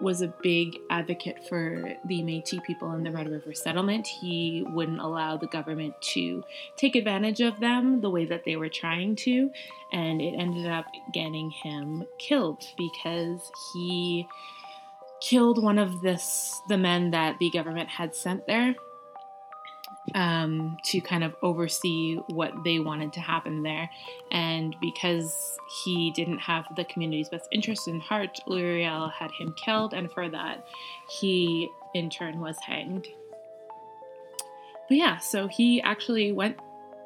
was 0.00 0.22
a 0.22 0.32
big 0.42 0.78
advocate 0.90 1.44
for 1.48 1.92
the 2.04 2.22
Metis 2.22 2.60
people 2.64 2.92
in 2.92 3.02
the 3.02 3.10
Red 3.10 3.28
River 3.28 3.52
settlement. 3.52 4.06
He 4.06 4.64
wouldn't 4.68 5.00
allow 5.00 5.36
the 5.36 5.48
government 5.48 5.94
to 6.12 6.44
take 6.76 6.94
advantage 6.94 7.40
of 7.40 7.58
them 7.60 8.00
the 8.00 8.10
way 8.10 8.24
that 8.26 8.44
they 8.44 8.56
were 8.56 8.68
trying 8.68 9.16
to, 9.16 9.50
and 9.92 10.20
it 10.20 10.34
ended 10.38 10.66
up 10.66 10.86
getting 11.12 11.50
him 11.50 12.04
killed 12.18 12.64
because 12.76 13.50
he 13.72 14.26
killed 15.20 15.60
one 15.62 15.78
of 15.78 16.00
this 16.00 16.60
the 16.68 16.78
men 16.78 17.10
that 17.10 17.36
the 17.40 17.50
government 17.50 17.88
had 17.88 18.14
sent 18.14 18.46
there 18.46 18.76
um, 20.14 20.76
to 20.84 21.00
kind 21.00 21.24
of 21.24 21.34
oversee 21.42 22.16
what 22.28 22.52
they 22.64 22.78
wanted 22.78 23.12
to 23.14 23.20
happen 23.20 23.62
there. 23.62 23.90
And 24.30 24.74
because 24.80 25.58
he 25.82 26.10
didn't 26.12 26.38
have 26.38 26.66
the 26.76 26.84
community's 26.84 27.28
best 27.28 27.48
interest 27.52 27.88
in 27.88 28.00
heart, 28.00 28.38
Riel 28.46 29.08
had 29.08 29.30
him 29.32 29.54
killed, 29.56 29.94
and 29.94 30.10
for 30.10 30.28
that, 30.28 30.66
he 31.08 31.68
in 31.94 32.10
turn 32.10 32.40
was 32.40 32.56
hanged. 32.58 33.08
But 34.88 34.96
yeah, 34.96 35.18
so 35.18 35.48
he 35.48 35.82
actually 35.82 36.32
went 36.32 36.56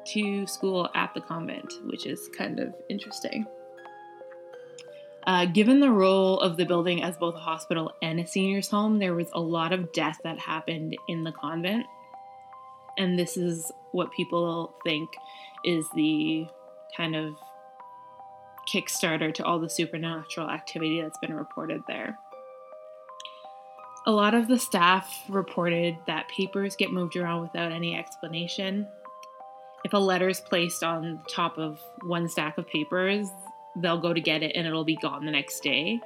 to 0.05 0.47
school 0.47 0.89
at 0.95 1.13
the 1.13 1.21
convent, 1.21 1.73
which 1.85 2.05
is 2.05 2.29
kind 2.37 2.59
of 2.59 2.73
interesting. 2.89 3.45
Uh, 5.25 5.45
given 5.45 5.79
the 5.79 5.89
role 5.89 6.39
of 6.41 6.57
the 6.57 6.65
building 6.65 7.01
as 7.01 7.15
both 7.17 7.35
a 7.35 7.39
hospital 7.39 7.93
and 8.01 8.19
a 8.19 8.27
seniors' 8.27 8.69
home, 8.69 8.99
there 8.99 9.15
was 9.15 9.27
a 9.33 9.39
lot 9.39 9.71
of 9.71 9.91
death 9.93 10.19
that 10.23 10.37
happened 10.37 10.95
in 11.07 11.23
the 11.23 11.31
convent. 11.31 11.85
And 12.97 13.17
this 13.17 13.37
is 13.37 13.71
what 13.91 14.11
people 14.11 14.73
think 14.83 15.09
is 15.63 15.85
the 15.95 16.47
kind 16.95 17.15
of 17.15 17.35
kickstarter 18.71 19.33
to 19.33 19.45
all 19.45 19.59
the 19.59 19.69
supernatural 19.69 20.49
activity 20.49 21.01
that's 21.01 21.17
been 21.19 21.33
reported 21.33 21.81
there. 21.87 22.17
A 24.05 24.11
lot 24.11 24.33
of 24.33 24.47
the 24.47 24.59
staff 24.59 25.23
reported 25.29 25.97
that 26.07 26.27
papers 26.27 26.75
get 26.75 26.91
moved 26.91 27.15
around 27.15 27.41
without 27.41 27.71
any 27.71 27.95
explanation. 27.95 28.87
If 29.85 29.93
a 29.93 29.97
letter 29.97 30.27
is 30.29 30.41
placed 30.41 30.83
on 30.83 31.21
top 31.29 31.57
of 31.57 31.79
one 32.03 32.27
stack 32.27 32.57
of 32.57 32.67
papers, 32.67 33.27
they'll 33.77 33.99
go 33.99 34.13
to 34.13 34.21
get 34.21 34.43
it 34.43 34.53
and 34.55 34.67
it'll 34.67 34.83
be 34.83 34.97
gone 34.97 35.25
the 35.25 35.31
next 35.31 35.61
day. 35.61 36.01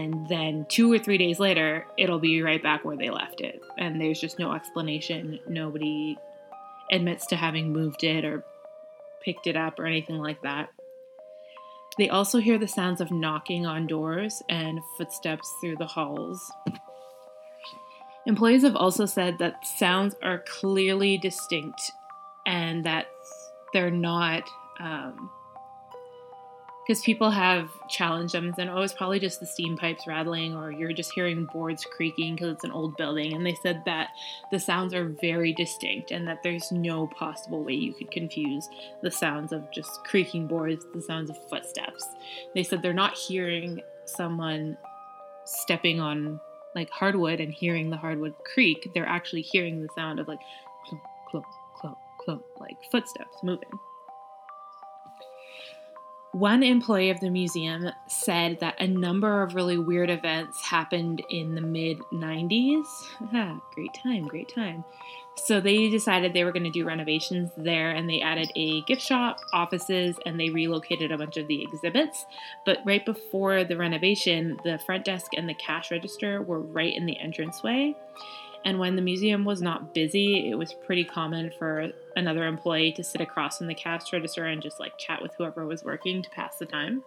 And 0.00 0.26
then 0.28 0.64
two 0.70 0.90
or 0.90 0.98
three 0.98 1.18
days 1.18 1.38
later, 1.38 1.86
it'll 1.98 2.18
be 2.18 2.40
right 2.40 2.62
back 2.62 2.86
where 2.86 2.96
they 2.96 3.10
left 3.10 3.42
it. 3.42 3.60
And 3.76 4.00
there's 4.00 4.18
just 4.18 4.38
no 4.38 4.52
explanation. 4.52 5.38
Nobody 5.46 6.16
admits 6.90 7.26
to 7.26 7.36
having 7.36 7.70
moved 7.70 8.02
it 8.02 8.24
or 8.24 8.42
picked 9.22 9.46
it 9.46 9.56
up 9.56 9.78
or 9.78 9.84
anything 9.84 10.16
like 10.16 10.40
that. 10.40 10.70
They 11.98 12.08
also 12.08 12.38
hear 12.38 12.56
the 12.56 12.66
sounds 12.66 13.02
of 13.02 13.10
knocking 13.10 13.66
on 13.66 13.86
doors 13.86 14.42
and 14.48 14.80
footsteps 14.96 15.52
through 15.60 15.76
the 15.76 15.86
halls. 15.86 16.50
Employees 18.24 18.62
have 18.62 18.76
also 18.76 19.04
said 19.04 19.36
that 19.38 19.66
sounds 19.66 20.14
are 20.22 20.42
clearly 20.46 21.18
distinct 21.18 21.92
and 22.46 22.84
that 22.84 23.08
they're 23.74 23.90
not 23.90 24.48
um, 24.78 25.30
because 26.90 27.04
people 27.04 27.30
have 27.30 27.70
challenged 27.88 28.34
them 28.34 28.46
and 28.46 28.56
said, 28.56 28.68
oh, 28.68 28.80
it's 28.80 28.92
probably 28.92 29.20
just 29.20 29.38
the 29.38 29.46
steam 29.46 29.76
pipes 29.76 30.08
rattling, 30.08 30.56
or 30.56 30.72
you're 30.72 30.92
just 30.92 31.12
hearing 31.12 31.44
boards 31.52 31.86
creaking 31.88 32.34
because 32.34 32.50
it's 32.50 32.64
an 32.64 32.72
old 32.72 32.96
building. 32.96 33.32
And 33.32 33.46
they 33.46 33.54
said 33.62 33.84
that 33.86 34.08
the 34.50 34.58
sounds 34.58 34.92
are 34.92 35.14
very 35.20 35.52
distinct 35.52 36.10
and 36.10 36.26
that 36.26 36.42
there's 36.42 36.72
no 36.72 37.06
possible 37.06 37.62
way 37.62 37.74
you 37.74 37.94
could 37.94 38.10
confuse 38.10 38.68
the 39.04 39.10
sounds 39.12 39.52
of 39.52 39.70
just 39.70 40.02
creaking 40.02 40.48
boards, 40.48 40.84
the 40.92 41.00
sounds 41.00 41.30
of 41.30 41.38
footsteps. 41.48 42.08
They 42.56 42.64
said 42.64 42.82
they're 42.82 42.92
not 42.92 43.16
hearing 43.16 43.80
someone 44.04 44.76
stepping 45.44 46.00
on 46.00 46.40
like 46.74 46.90
hardwood 46.90 47.38
and 47.38 47.54
hearing 47.54 47.90
the 47.90 47.98
hardwood 47.98 48.34
creak, 48.52 48.90
they're 48.94 49.06
actually 49.06 49.42
hearing 49.42 49.80
the 49.80 49.88
sound 49.94 50.18
of 50.18 50.26
like 50.26 50.40
clunk, 50.88 51.04
clunk, 51.28 51.46
clunk, 51.76 51.98
clunk, 52.24 52.42
like 52.58 52.76
footsteps 52.90 53.36
moving. 53.44 53.70
One 56.32 56.62
employee 56.62 57.10
of 57.10 57.18
the 57.18 57.28
museum 57.28 57.90
said 58.06 58.60
that 58.60 58.80
a 58.80 58.86
number 58.86 59.42
of 59.42 59.56
really 59.56 59.78
weird 59.78 60.10
events 60.10 60.64
happened 60.64 61.22
in 61.28 61.56
the 61.56 61.60
mid 61.60 61.98
90s. 62.12 62.84
great 63.74 63.94
time, 63.94 64.28
great 64.28 64.48
time. 64.48 64.84
So 65.36 65.60
they 65.60 65.88
decided 65.88 66.32
they 66.32 66.44
were 66.44 66.52
going 66.52 66.64
to 66.64 66.70
do 66.70 66.84
renovations 66.84 67.50
there 67.56 67.90
and 67.90 68.08
they 68.08 68.20
added 68.20 68.52
a 68.54 68.82
gift 68.82 69.02
shop, 69.02 69.38
offices, 69.52 70.16
and 70.24 70.38
they 70.38 70.50
relocated 70.50 71.10
a 71.10 71.18
bunch 71.18 71.36
of 71.36 71.48
the 71.48 71.62
exhibits. 71.62 72.26
But 72.64 72.78
right 72.84 73.04
before 73.04 73.64
the 73.64 73.76
renovation, 73.76 74.58
the 74.64 74.78
front 74.78 75.04
desk 75.04 75.32
and 75.36 75.48
the 75.48 75.54
cash 75.54 75.90
register 75.90 76.42
were 76.42 76.60
right 76.60 76.94
in 76.94 77.06
the 77.06 77.18
entranceway. 77.18 77.96
And 78.64 78.78
when 78.78 78.94
the 78.94 79.02
museum 79.02 79.44
was 79.44 79.62
not 79.62 79.94
busy, 79.94 80.50
it 80.50 80.54
was 80.54 80.74
pretty 80.84 81.04
common 81.04 81.50
for 81.58 81.88
another 82.16 82.46
employee 82.46 82.92
to 82.92 83.04
sit 83.04 83.20
across 83.20 83.58
from 83.58 83.68
the 83.68 83.74
cash 83.74 84.12
register 84.12 84.44
and 84.44 84.62
just 84.62 84.78
like 84.78 84.98
chat 84.98 85.22
with 85.22 85.32
whoever 85.36 85.66
was 85.66 85.82
working 85.82 86.22
to 86.22 86.30
pass 86.30 86.58
the 86.58 86.66
time. 86.66 87.02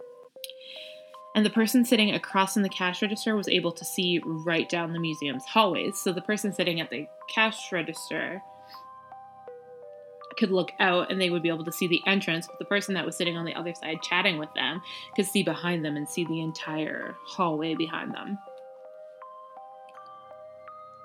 And 1.35 1.45
the 1.45 1.51
person 1.51 1.83
sitting 1.85 2.13
across 2.13 2.53
from 2.53 2.63
the 2.63 2.69
cash 2.69 3.01
register 3.01 3.35
was 3.35 3.47
able 3.47 3.71
to 3.71 3.85
see 3.85 4.21
right 4.23 4.69
down 4.69 4.93
the 4.93 4.99
museum's 4.99 5.45
hallways. 5.45 5.97
So 5.97 6.11
the 6.11 6.21
person 6.21 6.53
sitting 6.53 6.79
at 6.79 6.89
the 6.89 7.07
cash 7.33 7.71
register 7.71 8.41
could 10.37 10.51
look 10.51 10.71
out 10.79 11.11
and 11.11 11.21
they 11.21 11.29
would 11.29 11.43
be 11.43 11.49
able 11.49 11.65
to 11.65 11.71
see 11.71 11.87
the 11.87 12.01
entrance, 12.07 12.47
but 12.47 12.59
the 12.59 12.65
person 12.65 12.93
that 12.95 13.05
was 13.05 13.15
sitting 13.15 13.37
on 13.37 13.45
the 13.45 13.53
other 13.53 13.73
side 13.73 14.01
chatting 14.01 14.37
with 14.37 14.53
them 14.55 14.81
could 15.15 15.25
see 15.25 15.43
behind 15.43 15.85
them 15.85 15.97
and 15.97 16.07
see 16.07 16.25
the 16.25 16.41
entire 16.41 17.15
hallway 17.25 17.75
behind 17.75 18.13
them. 18.13 18.37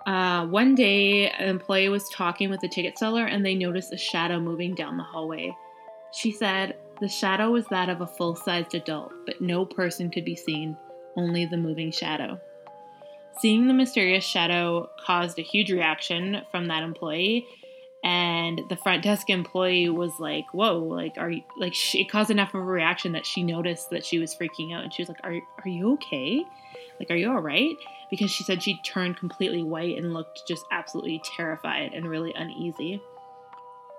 Uh, 0.08 0.46
one 0.46 0.74
day, 0.74 1.28
an 1.28 1.50
employee 1.50 1.90
was 1.90 2.08
talking 2.08 2.48
with 2.48 2.60
the 2.60 2.68
ticket 2.68 2.96
seller 2.96 3.26
and 3.26 3.44
they 3.44 3.54
noticed 3.54 3.92
a 3.92 3.98
shadow 3.98 4.40
moving 4.40 4.74
down 4.74 4.96
the 4.96 5.02
hallway. 5.02 5.54
She 6.14 6.32
said, 6.32 6.76
The 6.98 7.08
shadow 7.10 7.50
was 7.50 7.66
that 7.66 7.90
of 7.90 8.00
a 8.00 8.06
full 8.06 8.34
sized 8.34 8.74
adult, 8.74 9.12
but 9.26 9.42
no 9.42 9.66
person 9.66 10.10
could 10.10 10.24
be 10.24 10.34
seen, 10.34 10.78
only 11.14 11.44
the 11.44 11.58
moving 11.58 11.90
shadow. 11.92 12.40
Seeing 13.40 13.68
the 13.68 13.74
mysterious 13.74 14.24
shadow 14.24 14.88
caused 14.98 15.38
a 15.38 15.42
huge 15.42 15.70
reaction 15.70 16.40
from 16.50 16.68
that 16.68 16.82
employee, 16.82 17.46
and 18.02 18.62
the 18.70 18.76
front 18.76 19.02
desk 19.02 19.28
employee 19.28 19.90
was 19.90 20.12
like, 20.18 20.46
"Whoa! 20.54 20.78
Like, 20.78 21.18
are 21.18 21.30
you 21.30 21.42
like?" 21.58 21.74
She, 21.74 22.00
it 22.00 22.10
caused 22.10 22.30
enough 22.30 22.54
of 22.54 22.62
a 22.62 22.64
reaction 22.64 23.12
that 23.12 23.26
she 23.26 23.42
noticed 23.42 23.90
that 23.90 24.06
she 24.06 24.18
was 24.18 24.34
freaking 24.34 24.74
out, 24.74 24.84
and 24.84 24.94
she 24.94 25.02
was 25.02 25.10
like, 25.10 25.20
"Are 25.22 25.34
are 25.34 25.68
you 25.68 25.92
okay? 25.94 26.46
Like, 26.98 27.10
are 27.10 27.16
you 27.16 27.30
all 27.30 27.40
right?" 27.40 27.76
because 28.10 28.30
she 28.30 28.44
said 28.44 28.62
she 28.62 28.80
turned 28.82 29.16
completely 29.16 29.62
white 29.62 29.98
and 29.98 30.14
looked 30.14 30.46
just 30.46 30.64
absolutely 30.70 31.20
terrified 31.36 31.92
and 31.92 32.08
really 32.08 32.32
uneasy. 32.34 33.02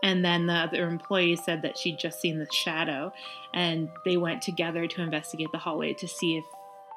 And 0.02 0.24
then 0.24 0.48
the 0.48 0.54
other 0.54 0.88
employee 0.88 1.36
said 1.36 1.62
that 1.64 1.78
she'd 1.78 2.00
just 2.00 2.22
seen 2.22 2.40
the 2.40 2.48
shadow, 2.52 3.12
and 3.54 3.90
they 4.06 4.18
went 4.18 4.42
together 4.42 4.88
to 4.88 5.02
investigate 5.02 5.52
the 5.52 5.58
hallway 5.58 5.94
to 5.96 6.08
see 6.08 6.38
if 6.38 6.46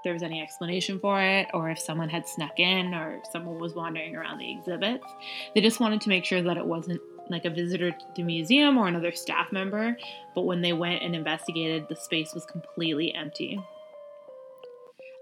there 0.04 0.12
was 0.12 0.22
any 0.22 0.40
explanation 0.40 1.00
for 1.00 1.20
it, 1.20 1.48
or 1.52 1.70
if 1.70 1.78
someone 1.78 2.08
had 2.08 2.28
snuck 2.28 2.58
in, 2.58 2.94
or 2.94 3.16
if 3.16 3.26
someone 3.32 3.58
was 3.58 3.74
wandering 3.74 4.16
around 4.16 4.38
the 4.38 4.50
exhibits. 4.50 5.06
They 5.54 5.60
just 5.60 5.80
wanted 5.80 6.00
to 6.02 6.08
make 6.08 6.24
sure 6.24 6.42
that 6.42 6.56
it 6.56 6.66
wasn't 6.66 7.00
like 7.28 7.44
a 7.44 7.50
visitor 7.50 7.90
to 7.90 8.04
the 8.16 8.22
museum 8.22 8.78
or 8.78 8.88
another 8.88 9.12
staff 9.12 9.52
member, 9.52 9.96
but 10.34 10.42
when 10.42 10.60
they 10.60 10.72
went 10.72 11.02
and 11.02 11.14
investigated, 11.14 11.88
the 11.88 11.96
space 11.96 12.34
was 12.34 12.44
completely 12.46 13.14
empty. 13.14 13.60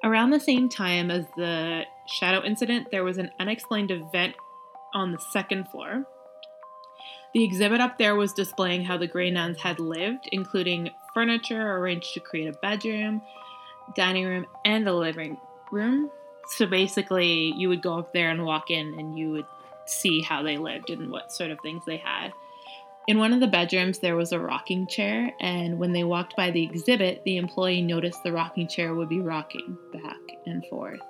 Around 0.02 0.30
the 0.30 0.40
same 0.40 0.69
time 0.71 1.11
as 1.11 1.26
the 1.37 1.83
shadow 2.07 2.42
incident, 2.42 2.88
there 2.90 3.04
was 3.04 3.19
an 3.19 3.30
unexplained 3.38 3.90
event 3.90 4.35
on 4.95 5.12
the 5.12 5.19
second 5.19 5.69
floor. 5.69 6.07
The 7.35 7.45
exhibit 7.45 7.80
up 7.80 7.99
there 7.99 8.16
was 8.16 8.33
displaying 8.33 8.85
how 8.85 8.97
the 8.97 9.07
Grey 9.07 9.30
Nuns 9.30 9.59
had 9.59 9.78
lived, 9.78 10.28
including 10.33 10.90
furniture 11.12 11.76
arranged 11.76 12.14
to 12.14 12.21
create 12.21 12.49
a 12.49 12.59
bedroom, 12.59 13.21
dining 13.95 14.25
room, 14.25 14.47
and 14.64 14.88
a 14.88 14.95
living 14.95 15.37
room. 15.71 16.11
So 16.57 16.66
basically, 16.66 17.52
you 17.57 17.69
would 17.69 17.83
go 17.83 17.99
up 17.99 18.12
there 18.12 18.30
and 18.30 18.45
walk 18.45 18.71
in 18.71 18.99
and 18.99 19.19
you 19.19 19.30
would 19.33 19.47
see 19.85 20.23
how 20.23 20.42
they 20.42 20.57
lived 20.57 20.90
and 20.90 21.11
what 21.11 21.30
sort 21.30 21.50
of 21.50 21.59
things 21.61 21.85
they 21.85 21.99
had. 21.99 22.33
In 23.09 23.19
one 23.19 23.33
of 23.33 23.40
the 23.40 23.47
bedrooms, 23.47 23.99
there 23.99 24.14
was 24.14 24.33
a 24.33 24.38
rocking 24.38 24.87
chair, 24.87 25.33
and 25.40 25.78
when 25.78 25.92
they 25.92 26.04
walked 26.04 26.37
by 26.37 26.50
the 26.50 26.62
exhibit, 26.62 27.23
the 27.25 27.38
employee 27.38 27.83
noticed 27.83 28.23
the 28.23 28.33
rocking 28.33 28.69
chair 28.69 28.95
would 28.95 29.09
be 29.09 29.21
rocking 29.21 29.76
back 29.92 30.21
and 30.47 30.64
forth. 30.66 31.00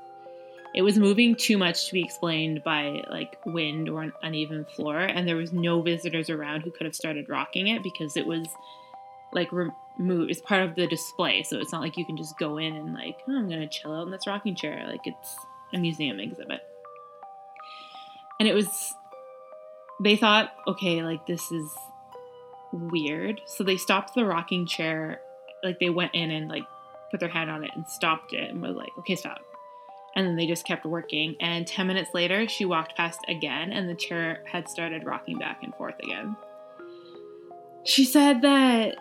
It 0.73 0.83
was 0.83 0.99
moving 0.99 1.35
too 1.35 1.59
much 1.59 1.89
to 1.89 1.93
be 1.93 2.03
explained 2.03 2.63
by 2.63 3.03
like 3.11 3.39
wind 3.45 3.89
or 3.89 4.03
an 4.03 4.13
uneven 4.23 4.65
floor, 4.65 5.01
and 5.01 5.27
there 5.27 5.37
was 5.37 5.53
no 5.53 5.83
visitors 5.83 6.31
around 6.31 6.63
who 6.63 6.71
could 6.71 6.87
have 6.87 6.95
started 6.95 7.29
rocking 7.29 7.67
it 7.67 7.83
because 7.83 8.17
it 8.17 8.27
was 8.27 8.47
like 9.33 9.51
removed. 9.51 10.31
It's 10.31 10.41
part 10.41 10.63
of 10.63 10.77
the 10.77 10.87
display, 10.87 11.43
so 11.43 11.59
it's 11.59 11.73
not 11.73 11.83
like 11.83 11.97
you 11.97 12.07
can 12.07 12.17
just 12.17 12.39
go 12.39 12.59
in 12.59 12.77
and 12.77 12.95
like, 12.95 13.19
oh, 13.29 13.37
I'm 13.37 13.49
gonna 13.49 13.69
chill 13.69 13.93
out 13.93 14.07
in 14.07 14.13
this 14.13 14.29
rocking 14.29 14.55
chair. 14.55 14.87
Like 14.87 15.07
it's 15.07 15.37
a 15.75 15.79
museum 15.79 16.21
exhibit, 16.21 16.61
and 18.39 18.49
it 18.49 18.55
was 18.55 18.95
they 20.01 20.17
thought, 20.17 20.53
okay, 20.67 21.03
like 21.03 21.27
this 21.27 21.53
is 21.53 21.71
weird. 22.73 23.41
So 23.47 23.65
they 23.65 23.77
stopped 23.77 24.15
the 24.15 24.25
rocking 24.25 24.67
chair. 24.67 25.21
Like 25.63 25.79
they 25.79 25.91
went 25.91 26.15
in 26.15 26.31
and 26.31 26.49
like 26.49 26.65
put 27.11 27.21
their 27.21 27.29
hand 27.29 27.51
on 27.51 27.65
it 27.65 27.71
and 27.75 27.87
stopped 27.87 28.33
it 28.33 28.51
and 28.51 28.63
was 28.63 28.77
like, 28.77 28.91
okay, 28.99 29.15
stop. 29.15 29.41
And 30.17 30.27
then 30.27 30.37
they 30.37 30.47
just 30.47 30.67
kept 30.67 30.85
working. 30.85 31.37
And 31.41 31.67
10 31.67 31.87
minutes 31.87 32.11
later, 32.15 32.49
she 32.49 32.65
walked 32.65 32.97
past 32.97 33.21
again 33.29 33.73
and 33.73 33.89
the 33.89 33.95
chair 33.95 34.43
had 34.51 34.69
started 34.69 35.05
rocking 35.05 35.39
back 35.39 35.63
and 35.63 35.75
forth 35.75 35.99
again. 36.03 36.37
She 37.85 38.05
said 38.05 38.43
that 38.43 38.97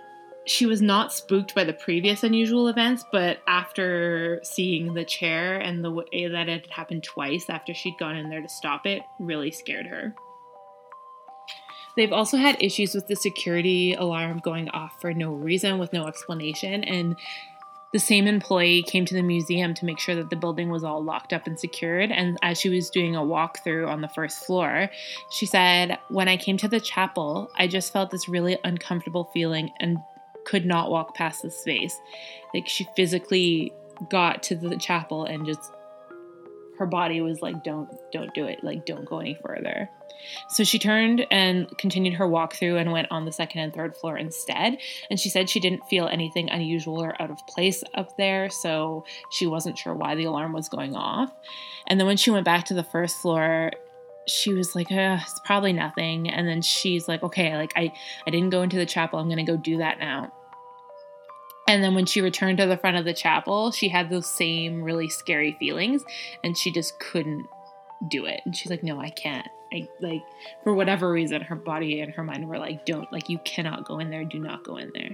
she 0.46 0.65
was 0.65 0.82
not 0.82 1.13
spooked 1.13 1.53
by 1.53 1.63
the 1.63 1.74
previous 1.74 2.24
unusual 2.24 2.68
events, 2.68 3.03
but 3.12 3.39
after 3.48 4.39
seeing 4.44 4.94
the 4.94 5.06
chair 5.06 5.60
and 5.60 5.84
the 5.84 5.91
way 5.91 6.27
that 6.27 6.50
it 6.50 6.62
had 6.62 6.72
happened 6.72 7.03
twice 7.03 7.50
after 7.50 7.74
she'd 7.74 7.98
gone 8.00 8.15
in 8.15 8.29
there 8.29 8.41
to 8.41 8.50
stop 8.50 8.86
it, 8.86 9.01
really 9.20 9.51
scared 9.51 9.86
her. 9.86 10.13
They've 12.00 12.13
also 12.13 12.38
had 12.38 12.56
issues 12.63 12.96
with 12.96 13.08
the 13.08 13.15
security 13.18 13.94
alarm 13.94 14.39
going 14.39 14.70
off 14.70 15.01
for 15.01 15.13
no 15.13 15.34
reason, 15.34 15.79
with 15.79 15.91
no 15.91 16.08
explanation. 16.08 16.86
And 16.86 17.18
the 17.91 18.00
same 18.00 18.25
employee 18.25 18.84
came 18.84 19.03
to 19.03 19.13
the 19.13 19.22
museum 19.22 19.74
to 19.74 19.84
make 19.84 20.00
sure 20.00 20.15
that 20.15 20.29
the 20.29 20.38
building 20.38 20.70
was 20.70 20.86
all 20.86 21.03
locked 21.03 21.34
up 21.34 21.46
and 21.46 21.60
secured. 21.60 22.10
And 22.10 22.38
as 22.41 22.58
she 22.58 22.70
was 22.70 22.89
doing 22.89 23.18
a 23.18 23.22
walkthrough 23.22 23.86
on 23.86 24.00
the 24.00 24.08
first 24.08 24.46
floor, 24.46 24.89
she 25.29 25.46
said, 25.46 26.00
When 26.08 26.29
I 26.29 26.38
came 26.38 26.56
to 26.60 26.70
the 26.70 26.79
chapel, 26.79 27.51
I 27.58 27.68
just 27.68 27.91
felt 27.91 28.12
this 28.12 28.29
really 28.29 28.58
uncomfortable 28.63 29.29
feeling 29.34 29.70
and 29.82 29.98
could 30.46 30.65
not 30.65 30.89
walk 30.89 31.15
past 31.15 31.41
the 31.41 31.51
space. 31.51 32.00
Like 32.53 32.70
she 32.70 32.88
physically 32.96 33.74
got 34.10 34.41
to 34.44 34.56
the 34.56 34.77
chapel 34.77 35.25
and 35.25 35.46
just 35.46 35.74
her 36.80 36.86
body 36.86 37.22
was 37.22 37.42
like, 37.42 37.64
Don't, 37.64 37.90
don't 38.12 38.34
do 38.34 38.46
it. 38.46 38.64
Like, 38.64 38.86
don't 38.86 39.06
go 39.06 39.20
any 39.20 39.38
further. 39.46 39.90
So 40.50 40.64
she 40.64 40.80
turned 40.80 41.26
and 41.32 41.70
continued 41.78 42.16
her 42.16 42.28
walkthrough 42.28 42.80
and 42.80 42.92
went 42.92 43.08
on 43.12 43.26
the 43.26 43.32
second 43.32 43.62
and 43.62 43.74
third 43.74 43.96
floor 43.96 44.18
instead. 44.18 44.78
And 45.10 45.20
she 45.20 45.30
said 45.30 45.50
she 45.50 45.60
didn't 45.60 45.88
feel 45.90 46.08
anything 46.08 46.50
unusual 46.50 47.02
or 47.02 47.22
out 47.22 47.32
of 47.32 47.46
place 47.48 47.84
up 47.96 48.18
there, 48.18 48.50
so 48.50 49.06
she 49.32 49.48
wasn't 49.48 49.78
sure 49.78 49.94
why 49.94 50.16
the 50.16 50.26
alarm 50.26 50.54
was 50.54 50.70
going 50.70 50.96
off. 50.96 51.32
And 51.88 52.00
then 52.00 52.08
when 52.08 52.18
she 52.18 52.32
went 52.32 52.46
back 52.46 52.66
to 52.66 52.74
the 52.74 52.84
first 52.84 53.18
floor, 53.18 53.72
she 54.28 54.54
was 54.54 54.76
like, 54.76 54.88
it's 54.90 55.40
probably 55.46 55.74
nothing. 55.74 56.30
And 56.30 56.48
then 56.48 56.62
she's 56.62 57.08
like, 57.08 57.24
okay, 57.24 57.56
like 57.56 57.74
I, 57.76 57.92
I 58.28 58.30
didn't 58.30 58.52
go 58.52 58.62
into 58.62 58.78
the 58.78 58.86
chapel. 58.86 59.20
I'm 59.20 59.30
gonna 59.30 59.44
go 59.44 59.58
do 59.58 59.78
that 59.78 60.00
now. 60.00 60.32
And 61.70 61.84
then 61.84 61.94
when 61.94 62.08
she 62.08 62.22
returned 62.22 62.58
to 62.58 62.66
the 62.66 62.78
front 62.78 62.98
of 62.98 63.06
the 63.06 63.14
chapel, 63.14 63.72
she 63.72 63.90
had 63.90 64.10
those 64.10 64.26
same 64.26 64.82
really 64.82 65.08
scary 65.08 65.56
feelings 65.60 66.04
and 66.44 66.58
she 66.58 66.72
just 66.72 67.00
couldn't 67.00 67.46
do 68.10 68.26
it. 68.26 68.42
And 68.44 68.58
she's 68.58 68.72
like, 68.72 68.82
no, 68.82 69.00
I 69.00 69.12
can't. 69.12 69.48
I 69.72 69.88
like 70.02 70.24
for 70.64 70.74
whatever 70.74 71.12
reason 71.12 71.42
her 71.42 71.56
body 71.56 72.02
and 72.02 72.12
her 72.16 72.24
mind 72.24 72.50
were 72.50 72.58
like 72.58 72.88
don't 72.88 73.12
like 73.14 73.30
you 73.30 73.38
cannot 73.46 73.86
go 73.86 74.00
in 74.00 74.10
there. 74.10 74.26
Do 74.26 74.40
not 74.40 74.64
go 74.64 74.78
in 74.78 74.92
there. 74.96 75.12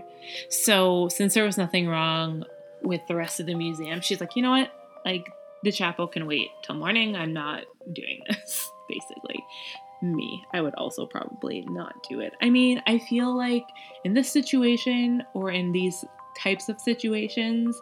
So 0.48 1.10
since 1.10 1.34
there 1.34 1.44
was 1.44 1.58
nothing 1.58 1.90
wrong 1.90 2.46
with 2.82 3.02
the 3.10 3.16
rest 3.16 3.42
of 3.42 3.48
the 3.48 3.56
museum 3.56 4.00
she's 4.00 4.22
like 4.22 4.38
you 4.38 4.42
know 4.42 4.52
what? 4.52 4.72
Like 5.04 5.26
the 5.64 5.74
chapel 5.74 6.08
can 6.08 6.26
wait 6.26 6.48
till 6.64 6.76
morning. 6.76 7.18
I'm 7.18 7.34
not 7.34 7.66
doing 7.92 8.22
this 8.30 8.72
basically. 8.88 9.44
Me 10.02 10.42
i 10.54 10.62
would 10.62 10.76
also 10.76 11.06
probably 11.06 11.66
not 11.68 11.94
do 12.08 12.22
it. 12.22 12.34
I 12.42 12.50
mean 12.50 12.82
i 12.88 12.98
feel 12.98 13.36
like 13.36 13.66
in 14.06 14.14
this 14.14 14.32
situation 14.32 15.22
or 15.34 15.52
in 15.52 15.74
these 15.74 16.06
types 16.38 16.70
of 16.70 16.80
situations 16.80 17.80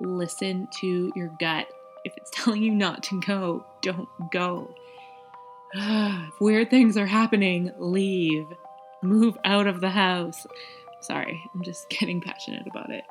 listen 0.00 0.68
to 0.80 1.12
your 1.16 1.30
gut 1.40 1.66
if 2.04 2.16
it's 2.16 2.30
telling 2.34 2.62
you 2.62 2.72
not 2.72 3.02
to 3.02 3.20
go 3.20 3.64
don't 3.82 4.08
go 4.30 4.68
if 5.74 6.40
weird 6.40 6.70
things 6.70 6.96
are 6.96 7.06
happening, 7.06 7.72
leave. 7.78 8.46
Move 9.02 9.36
out 9.44 9.66
of 9.66 9.80
the 9.80 9.90
house. 9.90 10.46
Sorry, 11.00 11.42
I'm 11.54 11.62
just 11.62 11.88
getting 11.90 12.20
passionate 12.20 12.66
about 12.66 12.90
it. 12.90 13.04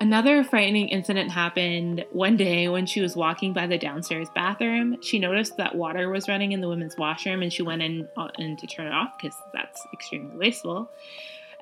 Another 0.00 0.44
frightening 0.44 0.88
incident 0.88 1.30
happened 1.30 2.04
one 2.12 2.36
day 2.36 2.68
when 2.68 2.84
she 2.84 3.00
was 3.00 3.16
walking 3.16 3.54
by 3.54 3.66
the 3.66 3.78
downstairs 3.78 4.28
bathroom. 4.34 4.98
She 5.00 5.18
noticed 5.18 5.56
that 5.56 5.76
water 5.76 6.10
was 6.10 6.28
running 6.28 6.52
in 6.52 6.60
the 6.60 6.68
women's 6.68 6.98
washroom 6.98 7.42
and 7.42 7.50
she 7.50 7.62
went 7.62 7.80
in, 7.80 8.06
uh, 8.16 8.28
in 8.38 8.56
to 8.58 8.66
turn 8.66 8.86
it 8.86 8.92
off 8.92 9.14
because 9.16 9.36
that's 9.54 9.80
extremely 9.94 10.36
wasteful. 10.36 10.90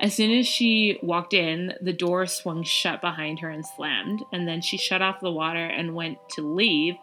As 0.02 0.14
soon 0.14 0.32
as 0.32 0.48
she 0.48 0.98
walked 1.00 1.32
in, 1.32 1.74
the 1.80 1.92
door 1.92 2.26
swung 2.26 2.64
shut 2.64 3.00
behind 3.00 3.38
her 3.38 3.48
and 3.48 3.64
slammed, 3.64 4.24
and 4.32 4.48
then 4.48 4.60
she 4.60 4.76
shut 4.76 5.00
off 5.00 5.20
the 5.20 5.30
water 5.30 5.64
and 5.64 5.94
went 5.94 6.18
to 6.30 6.42
leave 6.42 6.96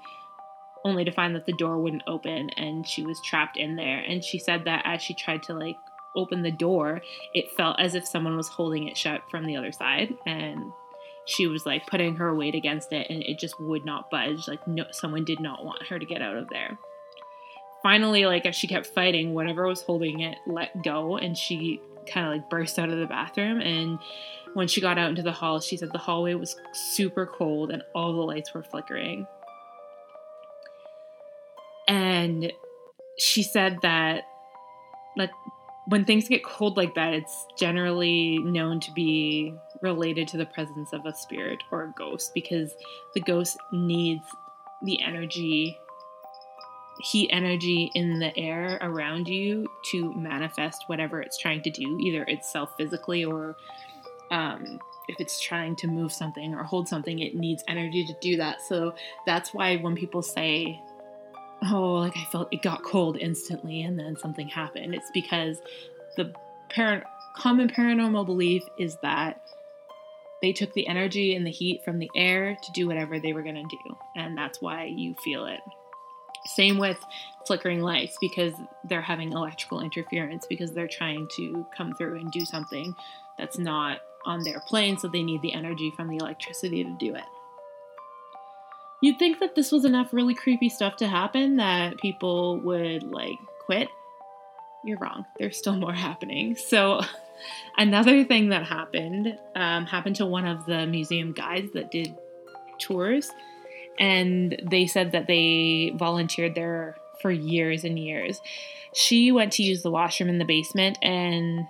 only 0.83 1.05
to 1.05 1.11
find 1.11 1.33
that 1.35 1.45
the 1.45 1.53
door 1.53 1.77
wouldn't 1.79 2.03
open 2.07 2.49
and 2.51 2.87
she 2.87 3.05
was 3.05 3.19
trapped 3.21 3.57
in 3.57 3.75
there. 3.75 3.99
And 3.99 4.23
she 4.23 4.39
said 4.39 4.65
that 4.65 4.83
as 4.85 5.01
she 5.01 5.13
tried 5.13 5.43
to 5.43 5.53
like 5.53 5.77
open 6.15 6.41
the 6.41 6.51
door, 6.51 7.01
it 7.33 7.51
felt 7.51 7.79
as 7.79 7.95
if 7.95 8.07
someone 8.07 8.37
was 8.37 8.47
holding 8.47 8.87
it 8.87 8.97
shut 8.97 9.21
from 9.29 9.45
the 9.45 9.55
other 9.55 9.71
side. 9.71 10.13
And 10.25 10.71
she 11.25 11.47
was 11.47 11.65
like 11.65 11.87
putting 11.87 12.15
her 12.15 12.33
weight 12.33 12.55
against 12.55 12.91
it 12.93 13.07
and 13.09 13.21
it 13.23 13.39
just 13.39 13.59
would 13.59 13.85
not 13.85 14.09
budge. 14.09 14.47
Like, 14.47 14.65
no, 14.67 14.85
someone 14.91 15.25
did 15.25 15.39
not 15.39 15.65
want 15.65 15.87
her 15.87 15.99
to 15.99 16.05
get 16.05 16.21
out 16.21 16.37
of 16.37 16.49
there. 16.49 16.77
Finally, 17.83 18.25
like 18.25 18.45
as 18.45 18.55
she 18.55 18.67
kept 18.67 18.87
fighting, 18.87 19.33
whatever 19.33 19.67
was 19.67 19.81
holding 19.81 20.21
it 20.21 20.37
let 20.47 20.83
go 20.83 21.17
and 21.17 21.37
she 21.37 21.81
kind 22.11 22.27
of 22.27 22.33
like 22.33 22.49
burst 22.49 22.79
out 22.79 22.89
of 22.89 22.97
the 22.97 23.05
bathroom. 23.05 23.61
And 23.61 23.99
when 24.53 24.67
she 24.67 24.81
got 24.81 24.97
out 24.97 25.09
into 25.09 25.21
the 25.21 25.31
hall, 25.31 25.59
she 25.59 25.77
said 25.77 25.91
the 25.91 25.97
hallway 25.97 26.33
was 26.33 26.55
super 26.73 27.25
cold 27.25 27.71
and 27.71 27.83
all 27.93 28.13
the 28.13 28.21
lights 28.21 28.53
were 28.53 28.63
flickering. 28.63 29.27
And 31.87 32.51
she 33.17 33.43
said 33.43 33.79
that, 33.81 34.23
like, 35.17 35.31
when 35.87 36.05
things 36.05 36.27
get 36.27 36.43
cold 36.43 36.77
like 36.77 36.93
that, 36.95 37.13
it's 37.13 37.47
generally 37.57 38.37
known 38.37 38.79
to 38.81 38.91
be 38.91 39.55
related 39.81 40.27
to 40.29 40.37
the 40.37 40.45
presence 40.45 40.93
of 40.93 41.05
a 41.05 41.15
spirit 41.15 41.57
or 41.71 41.83
a 41.83 41.93
ghost 41.97 42.31
because 42.35 42.75
the 43.15 43.21
ghost 43.21 43.57
needs 43.71 44.23
the 44.83 45.01
energy, 45.01 45.77
heat 47.01 47.29
energy 47.31 47.91
in 47.95 48.19
the 48.19 48.37
air 48.37 48.77
around 48.81 49.27
you 49.27 49.67
to 49.91 50.13
manifest 50.13 50.83
whatever 50.87 51.21
it's 51.21 51.37
trying 51.37 51.61
to 51.63 51.69
do, 51.69 51.97
either 52.01 52.23
itself 52.23 52.73
physically 52.77 53.23
or 53.23 53.55
um, 54.31 54.79
if 55.07 55.19
it's 55.19 55.39
trying 55.39 55.75
to 55.77 55.87
move 55.87 56.11
something 56.11 56.53
or 56.53 56.63
hold 56.63 56.87
something, 56.87 57.19
it 57.19 57.35
needs 57.35 57.63
energy 57.67 58.05
to 58.05 58.13
do 58.21 58.37
that. 58.37 58.61
So 58.61 58.93
that's 59.25 59.53
why 59.53 59.77
when 59.77 59.95
people 59.95 60.21
say 60.21 60.81
oh, 61.65 61.95
like 61.95 62.17
I 62.17 62.25
felt 62.25 62.49
it 62.51 62.61
got 62.61 62.83
cold 62.83 63.17
instantly 63.17 63.81
and 63.81 63.99
then 63.99 64.17
something 64.17 64.47
happened. 64.47 64.95
It's 64.95 65.11
because 65.13 65.61
the 66.15 66.33
parent 66.69 67.03
common 67.35 67.69
paranormal 67.69 68.25
belief 68.25 68.63
is 68.77 68.97
that 69.01 69.41
they 70.41 70.53
took 70.53 70.73
the 70.73 70.87
energy 70.87 71.35
and 71.35 71.45
the 71.45 71.51
heat 71.51 71.83
from 71.83 71.99
the 71.99 72.09
air 72.15 72.57
to 72.63 72.71
do 72.71 72.87
whatever 72.87 73.19
they 73.19 73.33
were 73.33 73.43
going 73.43 73.55
to 73.55 73.61
do, 73.63 73.97
and 74.15 74.37
that's 74.37 74.61
why 74.61 74.85
you 74.85 75.15
feel 75.23 75.45
it. 75.45 75.59
Same 76.55 76.77
with 76.77 76.97
flickering 77.45 77.81
lights 77.81 78.17
because 78.19 78.53
they're 78.83 79.01
having 79.01 79.31
electrical 79.31 79.81
interference 79.81 80.45
because 80.47 80.71
they're 80.73 80.87
trying 80.87 81.27
to 81.35 81.65
come 81.75 81.93
through 81.93 82.19
and 82.19 82.31
do 82.31 82.45
something 82.45 82.95
that's 83.37 83.57
not 83.57 83.99
on 84.25 84.43
their 84.43 84.59
plane, 84.67 84.97
so 84.97 85.07
they 85.07 85.23
need 85.23 85.41
the 85.41 85.53
energy 85.53 85.91
from 85.95 86.09
the 86.09 86.17
electricity 86.17 86.83
to 86.83 86.95
do 86.99 87.15
it. 87.15 87.23
You'd 89.01 89.17
think 89.17 89.39
that 89.39 89.55
this 89.55 89.71
was 89.71 89.85
enough 89.85 90.13
really 90.13 90.35
creepy 90.35 90.69
stuff 90.69 90.97
to 90.97 91.07
happen 91.07 91.55
that 91.55 91.97
people 91.99 92.59
would 92.61 93.03
like 93.03 93.37
quit. 93.65 93.87
You're 94.83 94.97
wrong. 94.99 95.25
There's 95.37 95.57
still 95.57 95.75
more 95.75 95.93
happening. 95.93 96.55
So, 96.55 97.01
another 97.77 98.25
thing 98.25 98.49
that 98.49 98.65
happened 98.65 99.37
um, 99.55 99.85
happened 99.85 100.17
to 100.17 100.25
one 100.25 100.45
of 100.45 100.65
the 100.65 100.85
museum 100.85 101.31
guides 101.31 101.71
that 101.73 101.91
did 101.91 102.13
tours, 102.77 103.29
and 103.99 104.61
they 104.63 104.87
said 104.87 105.11
that 105.11 105.27
they 105.27 105.93
volunteered 105.95 106.55
there 106.55 106.95
for 107.21 107.31
years 107.31 107.83
and 107.83 107.99
years. 107.99 108.41
She 108.93 109.31
went 109.31 109.53
to 109.53 109.63
use 109.63 109.83
the 109.83 109.91
washroom 109.91 110.29
in 110.29 110.39
the 110.39 110.45
basement 110.45 110.97
and 111.01 111.67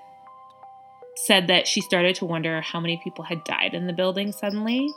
said 1.15 1.47
that 1.47 1.67
she 1.67 1.81
started 1.81 2.15
to 2.15 2.25
wonder 2.25 2.61
how 2.61 2.79
many 2.79 3.01
people 3.03 3.25
had 3.25 3.43
died 3.43 3.73
in 3.73 3.87
the 3.87 3.93
building 3.93 4.31
suddenly 4.31 4.89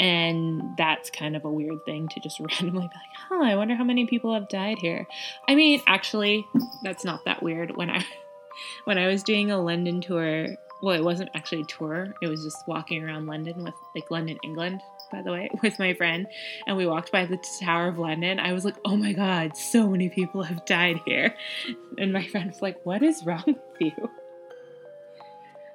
and 0.00 0.74
that's 0.78 1.10
kind 1.10 1.36
of 1.36 1.44
a 1.44 1.50
weird 1.50 1.84
thing 1.84 2.08
to 2.08 2.20
just 2.20 2.40
randomly 2.40 2.88
be 2.88 2.94
like, 2.94 3.16
huh, 3.28 3.44
I 3.44 3.54
wonder 3.54 3.76
how 3.76 3.84
many 3.84 4.06
people 4.06 4.34
have 4.34 4.48
died 4.48 4.78
here. 4.78 5.06
I 5.46 5.54
mean, 5.54 5.82
actually, 5.86 6.46
that's 6.82 7.04
not 7.04 7.24
that 7.26 7.42
weird. 7.42 7.76
When 7.76 7.90
I 7.90 8.04
when 8.84 8.98
I 8.98 9.06
was 9.06 9.22
doing 9.22 9.50
a 9.50 9.60
London 9.60 10.00
tour, 10.00 10.48
well, 10.82 10.96
it 10.96 11.04
wasn't 11.04 11.30
actually 11.34 11.62
a 11.62 11.66
tour, 11.66 12.14
it 12.22 12.28
was 12.28 12.42
just 12.42 12.66
walking 12.66 13.04
around 13.04 13.26
London 13.26 13.62
with 13.62 13.74
like 13.94 14.10
London, 14.10 14.38
England, 14.42 14.80
by 15.10 15.22
the 15.22 15.32
way, 15.32 15.50
with 15.62 15.78
my 15.78 15.94
friend, 15.94 16.26
and 16.66 16.76
we 16.76 16.86
walked 16.86 17.12
by 17.12 17.26
the 17.26 17.38
Tower 17.60 17.88
of 17.88 17.98
London. 17.98 18.38
I 18.38 18.52
was 18.52 18.64
like, 18.64 18.76
oh 18.84 18.96
my 18.96 19.12
god, 19.12 19.56
so 19.56 19.88
many 19.88 20.08
people 20.08 20.42
have 20.42 20.64
died 20.64 21.00
here. 21.04 21.34
And 21.98 22.12
my 22.12 22.26
friend 22.26 22.50
was 22.50 22.62
like, 22.62 22.80
what 22.84 23.02
is 23.02 23.24
wrong 23.24 23.44
with 23.46 23.56
you? 23.80 24.10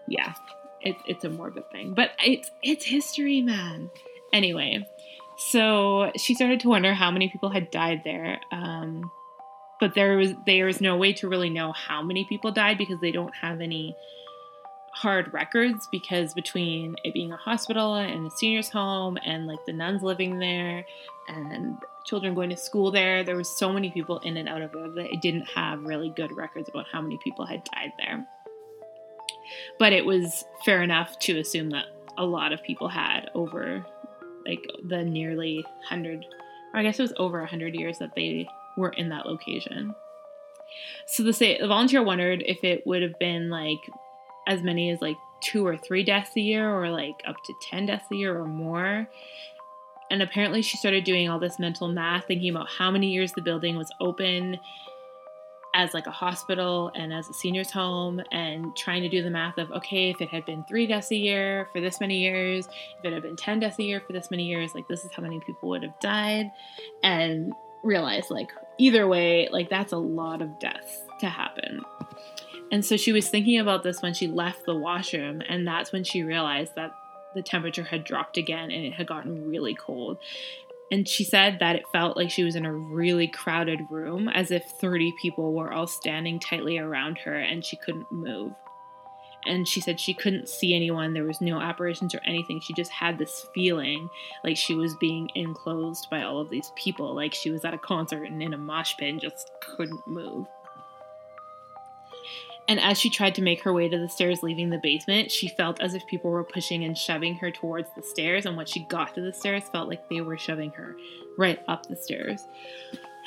Yeah, 0.08 0.34
it's 0.82 1.02
it's 1.08 1.26
a 1.26 1.30
morbid 1.30 1.70
thing, 1.72 1.94
but 1.94 2.12
it's 2.24 2.52
it's 2.62 2.86
history, 2.86 3.42
man. 3.42 3.90
Anyway, 4.32 4.88
so 5.38 6.12
she 6.18 6.36
started 6.36 6.60
to 6.62 6.70
wonder 6.70 6.94
how 6.94 7.12
many 7.12 7.30
people 7.30 7.50
had 7.50 7.72
died 7.72 8.02
there. 8.04 8.40
Um, 8.52 9.12
but 9.80 9.94
there 9.96 10.18
was 10.18 10.34
there 10.46 10.66
was 10.66 10.80
no 10.80 10.98
way 10.98 11.14
to 11.14 11.28
really 11.28 11.50
know 11.50 11.72
how 11.72 12.02
many 12.02 12.26
people 12.26 12.52
died 12.52 12.78
because 12.78 13.00
they 13.02 13.12
don't 13.12 13.36
have 13.36 13.62
any 13.62 13.96
hard 14.96 15.34
records 15.34 15.90
because 15.92 16.34
between 16.34 16.96
it 17.04 17.14
being 17.14 17.34
a 17.34 17.38
hospital 17.38 17.96
and 17.96 18.26
a 18.26 18.32
seniors 18.32 18.70
home 18.70 19.18
and 19.26 19.46
like 19.46 19.60
the 19.66 19.74
nuns 19.74 20.02
living 20.02 20.40
there 20.40 20.86
and 21.28 21.76
children 22.06 22.34
going 22.34 22.50
to 22.50 22.56
school 22.56 22.92
there 22.92 23.22
there 23.22 23.36
was 23.36 23.50
so 23.50 23.74
many 23.74 23.90
people 23.92 24.20
in 24.20 24.38
and 24.38 24.48
out 24.48 24.62
of 24.62 24.74
it 24.74 24.96
that 24.96 25.14
it 25.14 25.22
didn't 25.22 25.46
have 25.54 25.82
really 25.82 26.14
good 26.16 26.32
records 26.32 26.70
about 26.70 26.86
how 26.90 27.02
many 27.02 27.20
people 27.22 27.46
had 27.46 27.62
died 27.66 27.92
there 27.98 28.26
but 29.80 29.92
it 29.92 30.06
was 30.06 30.46
fair 30.64 30.82
enough 30.82 31.20
to 31.20 31.40
assume 31.40 31.72
that 31.72 31.88
a 32.18 32.26
lot 32.26 32.54
of 32.54 32.64
people 32.64 32.88
had 32.88 33.30
over 33.36 33.86
like 34.46 34.66
the 34.88 35.04
nearly 35.04 35.58
100 35.90 36.26
or 36.74 36.80
I 36.80 36.84
guess 36.84 37.00
it 37.00 37.04
was 37.04 37.14
over 37.18 37.40
100 37.40 37.76
years 37.76 38.00
that 38.00 38.16
they 38.16 38.48
were 38.78 38.92
in 38.92 39.10
that 39.10 39.26
location. 39.26 39.94
So 41.08 41.24
the, 41.24 41.32
the 41.32 41.68
volunteer 41.68 42.04
wondered 42.04 42.44
if 42.46 42.64
it 42.64 42.86
would 42.86 43.02
have 43.02 43.18
been 43.20 43.50
like 43.50 43.80
as 44.48 44.64
many 44.64 44.90
as 44.92 45.02
like 45.02 45.18
two 45.42 45.66
or 45.66 45.78
three 45.78 46.04
deaths 46.04 46.32
a 46.36 46.42
year, 46.42 46.70
or 46.70 46.90
like 46.90 47.22
up 47.28 47.36
to 47.46 47.54
10 47.62 47.88
deaths 47.88 48.06
a 48.12 48.16
year 48.16 48.38
or 48.38 48.46
more. 48.46 49.08
And 50.12 50.22
apparently, 50.22 50.62
she 50.62 50.78
started 50.78 51.04
doing 51.04 51.30
all 51.30 51.40
this 51.40 51.60
mental 51.60 51.88
math, 51.88 52.26
thinking 52.28 52.50
about 52.50 52.70
how 52.70 52.92
many 52.92 53.12
years 53.12 53.32
the 53.34 53.42
building 53.42 53.76
was 53.76 53.92
open 54.00 54.60
as 55.76 55.94
like 55.94 56.08
a 56.08 56.12
hospital 56.12 56.90
and 56.96 57.14
as 57.14 57.28
a 57.28 57.34
seniors 57.34 57.70
home 57.70 58.22
and 58.32 58.74
trying 58.78 59.02
to 59.02 59.10
do 59.10 59.22
the 59.22 59.30
math 59.30 59.58
of 59.58 59.70
okay 59.72 60.10
if 60.10 60.22
it 60.22 60.30
had 60.30 60.46
been 60.46 60.64
three 60.64 60.88
deaths 60.88 61.12
a 61.12 61.16
year 61.16 61.68
for 61.74 61.82
this 61.82 62.00
many 62.00 62.18
years 62.18 62.68
if 62.98 63.06
it 63.06 63.12
had 63.12 63.22
been 63.22 63.36
10 63.36 63.60
deaths 63.60 63.78
a 63.78 63.84
year 63.84 64.00
for 64.00 64.14
this 64.14 64.32
many 64.32 64.46
years 64.46 64.74
like 64.74 64.88
this 64.88 65.04
is 65.04 65.12
how 65.12 65.22
many 65.22 65.40
people 65.42 65.68
would 65.68 65.84
have 65.84 66.00
died 66.00 66.50
and 67.04 67.52
realize 67.84 68.30
like 68.30 68.52
either 68.78 69.06
way 69.06 69.50
like 69.52 69.70
that's 69.70 69.92
a 69.92 69.98
lot 69.98 70.42
of 70.42 70.58
deaths 70.60 71.04
to 71.20 71.28
happen 71.28 71.82
and 72.72 72.84
so 72.84 72.98
she 72.98 73.12
was 73.12 73.30
thinking 73.30 73.60
about 73.60 73.84
this 73.84 74.02
when 74.02 74.14
she 74.14 74.28
left 74.28 74.66
the 74.66 74.76
washroom 74.76 75.42
and 75.48 75.68
that's 75.68 75.92
when 75.92 76.04
she 76.04 76.24
realized 76.24 76.76
that 76.76 76.94
the 77.34 77.42
temperature 77.42 77.84
had 77.84 78.04
dropped 78.04 78.38
again 78.38 78.72
and 78.72 78.86
it 78.86 78.94
had 78.94 79.08
gotten 79.08 79.50
really 79.50 79.76
cold 79.76 80.18
and 80.92 81.08
she 81.08 81.24
said 81.24 81.60
that 81.60 81.76
it 81.76 81.88
felt 81.92 82.16
like 82.16 82.30
she 82.30 82.44
was 82.44 82.56
in 82.56 82.66
a 82.66 82.74
really 82.74 83.28
crowded 83.28 83.82
room, 83.90 84.30
as 84.30 84.52
if 84.52 84.66
30 84.66 85.14
people 85.20 85.54
were 85.54 85.74
all 85.74 85.88
standing 85.88 86.40
tightly 86.40 86.78
around 86.78 87.18
her 87.20 87.36
and 87.36 87.66
she 87.66 87.76
couldn't 87.76 88.12
move. 88.12 88.54
And 89.48 89.68
she 89.68 89.80
said 89.80 90.00
she 90.00 90.14
couldn't 90.14 90.50
see 90.50 90.76
anyone, 90.76 91.14
there 91.14 91.24
was 91.24 91.42
no 91.42 91.60
apparitions 91.60 92.16
or 92.16 92.22
anything. 92.26 92.60
She 92.60 92.74
just 92.74 92.92
had 92.92 93.18
this 93.18 93.46
feeling 93.54 94.10
like 94.44 94.58
she 94.58 94.74
was 94.74 94.96
being 94.96 95.30
enclosed 95.36 96.08
by 96.10 96.24
all 96.24 96.40
of 96.40 96.50
these 96.50 96.72
people, 96.76 97.16
like 97.16 97.34
she 97.34 97.52
was 97.52 97.64
at 97.64 97.74
a 97.74 97.80
concert 97.80 98.24
and 98.24 98.42
in 98.42 98.54
a 98.54 98.58
mosh 98.58 98.96
pit 98.98 99.10
and 99.10 99.22
just 99.22 99.52
couldn't 99.62 100.08
move. 100.08 100.48
And 102.68 102.80
as 102.80 103.00
she 103.00 103.10
tried 103.10 103.36
to 103.36 103.42
make 103.42 103.62
her 103.62 103.74
way 103.74 103.88
to 103.88 103.98
the 103.98 104.10
stairs 104.10 104.42
leaving 104.42 104.70
the 104.70 104.80
basement, 104.80 105.32
she 105.32 105.48
felt 105.48 105.80
as 105.82 105.94
if 105.94 106.08
people 106.08 106.32
were 106.32 106.44
pushing 106.44 106.84
and 106.84 106.98
shoving 106.98 107.36
her 107.36 107.52
towards 107.52 107.90
the 107.96 108.02
stairs. 108.02 108.46
And 108.46 108.58
when 108.58 108.66
she 108.66 108.86
got 108.86 109.14
to 109.16 109.22
the 109.22 109.34
stairs, 109.34 109.64
felt 109.72 109.88
like 109.88 110.10
they 110.10 110.22
were 110.22 110.38
shoving 110.38 110.72
her 110.72 110.96
right 111.38 111.60
up 111.68 111.86
the 111.86 111.96
stairs. 111.96 112.48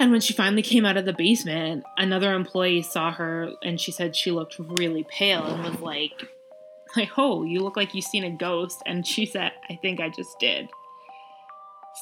And 0.01 0.11
when 0.11 0.21
she 0.21 0.33
finally 0.33 0.63
came 0.63 0.85
out 0.85 0.97
of 0.97 1.05
the 1.05 1.13
basement, 1.13 1.85
another 1.97 2.35
employee 2.35 2.83
saw 2.83 3.13
her 3.13 3.53
and 3.63 3.81
she 3.81 3.93
said 3.93 4.15
she 4.15 4.31
looked 4.31 4.59
really 4.59 5.05
pale 5.09 5.45
and 5.45 5.65
was 5.65 5.81
like, 5.81 6.13
like, 6.97 7.11
oh, 7.17 7.45
you 7.45 7.61
look 7.61 7.77
like 7.77 7.95
you've 7.95 8.05
seen 8.05 8.25
a 8.25 8.31
ghost. 8.31 8.83
And 8.87 9.07
she 9.07 9.27
said, 9.27 9.53
I 9.69 9.77
think 9.77 10.01
I 10.01 10.09
just 10.09 10.39
did. 10.39 10.69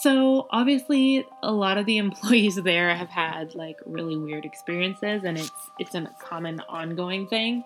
So 0.01 0.47
obviously, 0.51 1.27
a 1.43 1.53
lot 1.53 1.79
of 1.79 1.87
the 1.87 1.99
employees 2.07 2.57
there 2.57 2.95
have 2.95 3.09
had 3.09 3.55
like 3.55 3.79
really 3.87 4.17
weird 4.17 4.45
experiences, 4.45 5.23
and 5.25 5.39
it's 5.39 5.71
it's 5.79 5.95
a 5.95 6.11
common 6.21 6.61
ongoing 6.69 7.27
thing. 7.27 7.65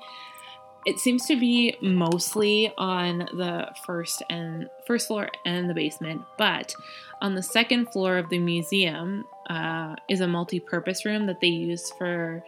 It 0.87 0.99
seems 0.99 1.27
to 1.27 1.39
be 1.39 1.77
mostly 1.83 2.73
on 2.79 3.19
the 3.19 3.69
first 3.85 4.23
and 4.31 4.71
first 4.87 5.09
floor 5.09 5.29
and 5.45 5.69
the 5.69 5.75
basement, 5.75 6.23
but 6.39 6.75
on 7.21 7.35
the 7.35 7.43
second 7.43 7.93
floor 7.93 8.17
of 8.17 8.31
the 8.31 8.39
museum 8.39 9.27
uh, 9.51 9.97
is 10.09 10.23
a 10.23 10.27
multi-purpose 10.27 11.05
room 11.05 11.27
that 11.27 11.43
they 11.43 11.49
use 11.49 11.93
for 11.99 12.43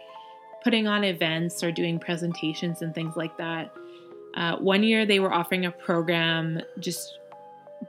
putting 0.63 0.87
on 0.87 1.03
events 1.03 1.63
or 1.63 1.71
doing 1.71 1.99
presentations 1.99 2.81
and 2.81 2.95
things 2.95 3.15
like 3.15 3.37
that. 3.37 3.71
Uh, 4.33 4.57
one 4.57 4.81
year 4.81 5.05
they 5.05 5.19
were 5.19 5.31
offering 5.31 5.67
a 5.67 5.71
program 5.71 6.59
just 6.79 7.19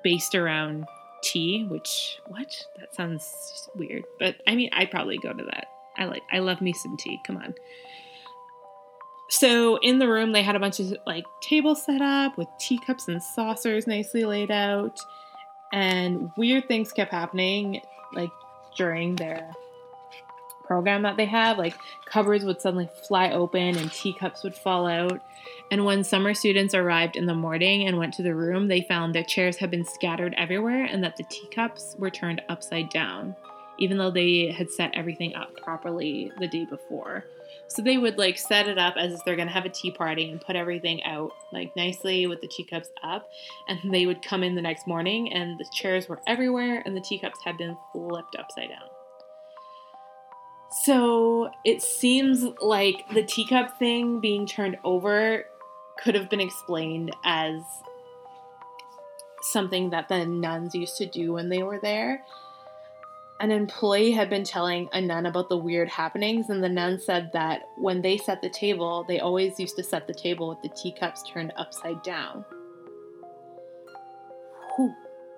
based 0.02 0.34
around 0.34 0.86
tea, 1.24 1.64
which 1.64 2.18
what? 2.26 2.66
That 2.78 2.94
sounds 2.94 3.68
weird. 3.74 4.04
But 4.18 4.36
I 4.46 4.54
mean, 4.54 4.70
I'd 4.72 4.90
probably 4.90 5.18
go 5.18 5.32
to 5.32 5.44
that. 5.44 5.66
I 5.96 6.04
like 6.04 6.22
I 6.32 6.38
love 6.38 6.60
me 6.60 6.72
some 6.72 6.96
tea. 6.96 7.20
Come 7.26 7.36
on. 7.38 7.54
So 9.30 9.78
in 9.78 9.98
the 9.98 10.08
room 10.08 10.32
they 10.32 10.42
had 10.42 10.54
a 10.54 10.60
bunch 10.60 10.80
of 10.80 10.94
like 11.06 11.24
tables 11.40 11.84
set 11.84 12.02
up 12.02 12.36
with 12.36 12.48
teacups 12.60 13.08
and 13.08 13.22
saucers 13.22 13.86
nicely 13.86 14.24
laid 14.24 14.50
out. 14.50 15.00
And 15.72 16.30
weird 16.36 16.68
things 16.68 16.92
kept 16.92 17.10
happening 17.10 17.80
like 18.12 18.30
during 18.76 19.16
their 19.16 19.50
program 20.64 21.02
that 21.02 21.16
they 21.16 21.26
have. 21.26 21.58
Like 21.58 21.76
cupboards 22.06 22.44
would 22.44 22.60
suddenly 22.60 22.88
fly 23.06 23.30
open 23.30 23.76
and 23.76 23.92
teacups 23.92 24.42
would 24.42 24.54
fall 24.54 24.86
out. 24.86 25.20
And 25.70 25.84
when 25.84 26.04
summer 26.04 26.34
students 26.34 26.74
arrived 26.74 27.16
in 27.16 27.26
the 27.26 27.34
morning 27.34 27.86
and 27.86 27.98
went 27.98 28.14
to 28.14 28.22
the 28.22 28.34
room, 28.34 28.68
they 28.68 28.82
found 28.82 29.14
their 29.14 29.24
chairs 29.24 29.56
had 29.56 29.70
been 29.70 29.84
scattered 29.84 30.34
everywhere 30.36 30.84
and 30.84 31.02
that 31.04 31.16
the 31.16 31.24
teacups 31.24 31.96
were 31.98 32.10
turned 32.10 32.42
upside 32.48 32.90
down, 32.90 33.34
even 33.78 33.98
though 33.98 34.10
they 34.10 34.52
had 34.52 34.70
set 34.70 34.94
everything 34.94 35.34
up 35.34 35.56
properly 35.56 36.30
the 36.38 36.48
day 36.48 36.64
before. 36.64 37.24
So 37.66 37.82
they 37.82 37.98
would 37.98 38.18
like 38.18 38.38
set 38.38 38.68
it 38.68 38.78
up 38.78 38.94
as 38.96 39.14
if 39.14 39.24
they're 39.24 39.36
gonna 39.36 39.50
have 39.50 39.64
a 39.64 39.70
tea 39.70 39.90
party 39.90 40.30
and 40.30 40.40
put 40.40 40.56
everything 40.56 41.02
out 41.04 41.32
like 41.52 41.74
nicely 41.76 42.26
with 42.26 42.40
the 42.40 42.48
teacups 42.48 42.90
up. 43.02 43.28
And 43.68 43.92
they 43.92 44.06
would 44.06 44.22
come 44.22 44.42
in 44.42 44.54
the 44.54 44.62
next 44.62 44.86
morning 44.86 45.32
and 45.32 45.58
the 45.58 45.66
chairs 45.72 46.08
were 46.08 46.20
everywhere 46.26 46.82
and 46.84 46.96
the 46.96 47.00
teacups 47.00 47.38
had 47.44 47.56
been 47.56 47.76
flipped 47.92 48.36
upside 48.36 48.68
down. 48.68 48.93
So 50.82 51.50
it 51.64 51.82
seems 51.82 52.42
like 52.60 53.08
the 53.14 53.22
teacup 53.22 53.78
thing 53.78 54.18
being 54.18 54.44
turned 54.44 54.76
over 54.82 55.44
could 56.02 56.16
have 56.16 56.28
been 56.28 56.40
explained 56.40 57.14
as 57.24 57.62
something 59.40 59.90
that 59.90 60.08
the 60.08 60.26
nuns 60.26 60.74
used 60.74 60.96
to 60.96 61.06
do 61.06 61.32
when 61.32 61.48
they 61.48 61.62
were 61.62 61.78
there. 61.80 62.24
An 63.38 63.52
employee 63.52 64.10
had 64.10 64.28
been 64.28 64.42
telling 64.42 64.88
a 64.92 65.00
nun 65.00 65.26
about 65.26 65.48
the 65.48 65.56
weird 65.56 65.88
happenings, 65.88 66.50
and 66.50 66.62
the 66.62 66.68
nun 66.68 66.98
said 66.98 67.30
that 67.34 67.62
when 67.76 68.02
they 68.02 68.16
set 68.16 68.42
the 68.42 68.50
table, 68.50 69.04
they 69.06 69.20
always 69.20 69.60
used 69.60 69.76
to 69.76 69.82
set 69.84 70.06
the 70.06 70.14
table 70.14 70.48
with 70.48 70.62
the 70.62 70.70
teacups 70.70 71.22
turned 71.22 71.52
upside 71.56 72.02
down. 72.02 72.44
Whew, 74.74 74.94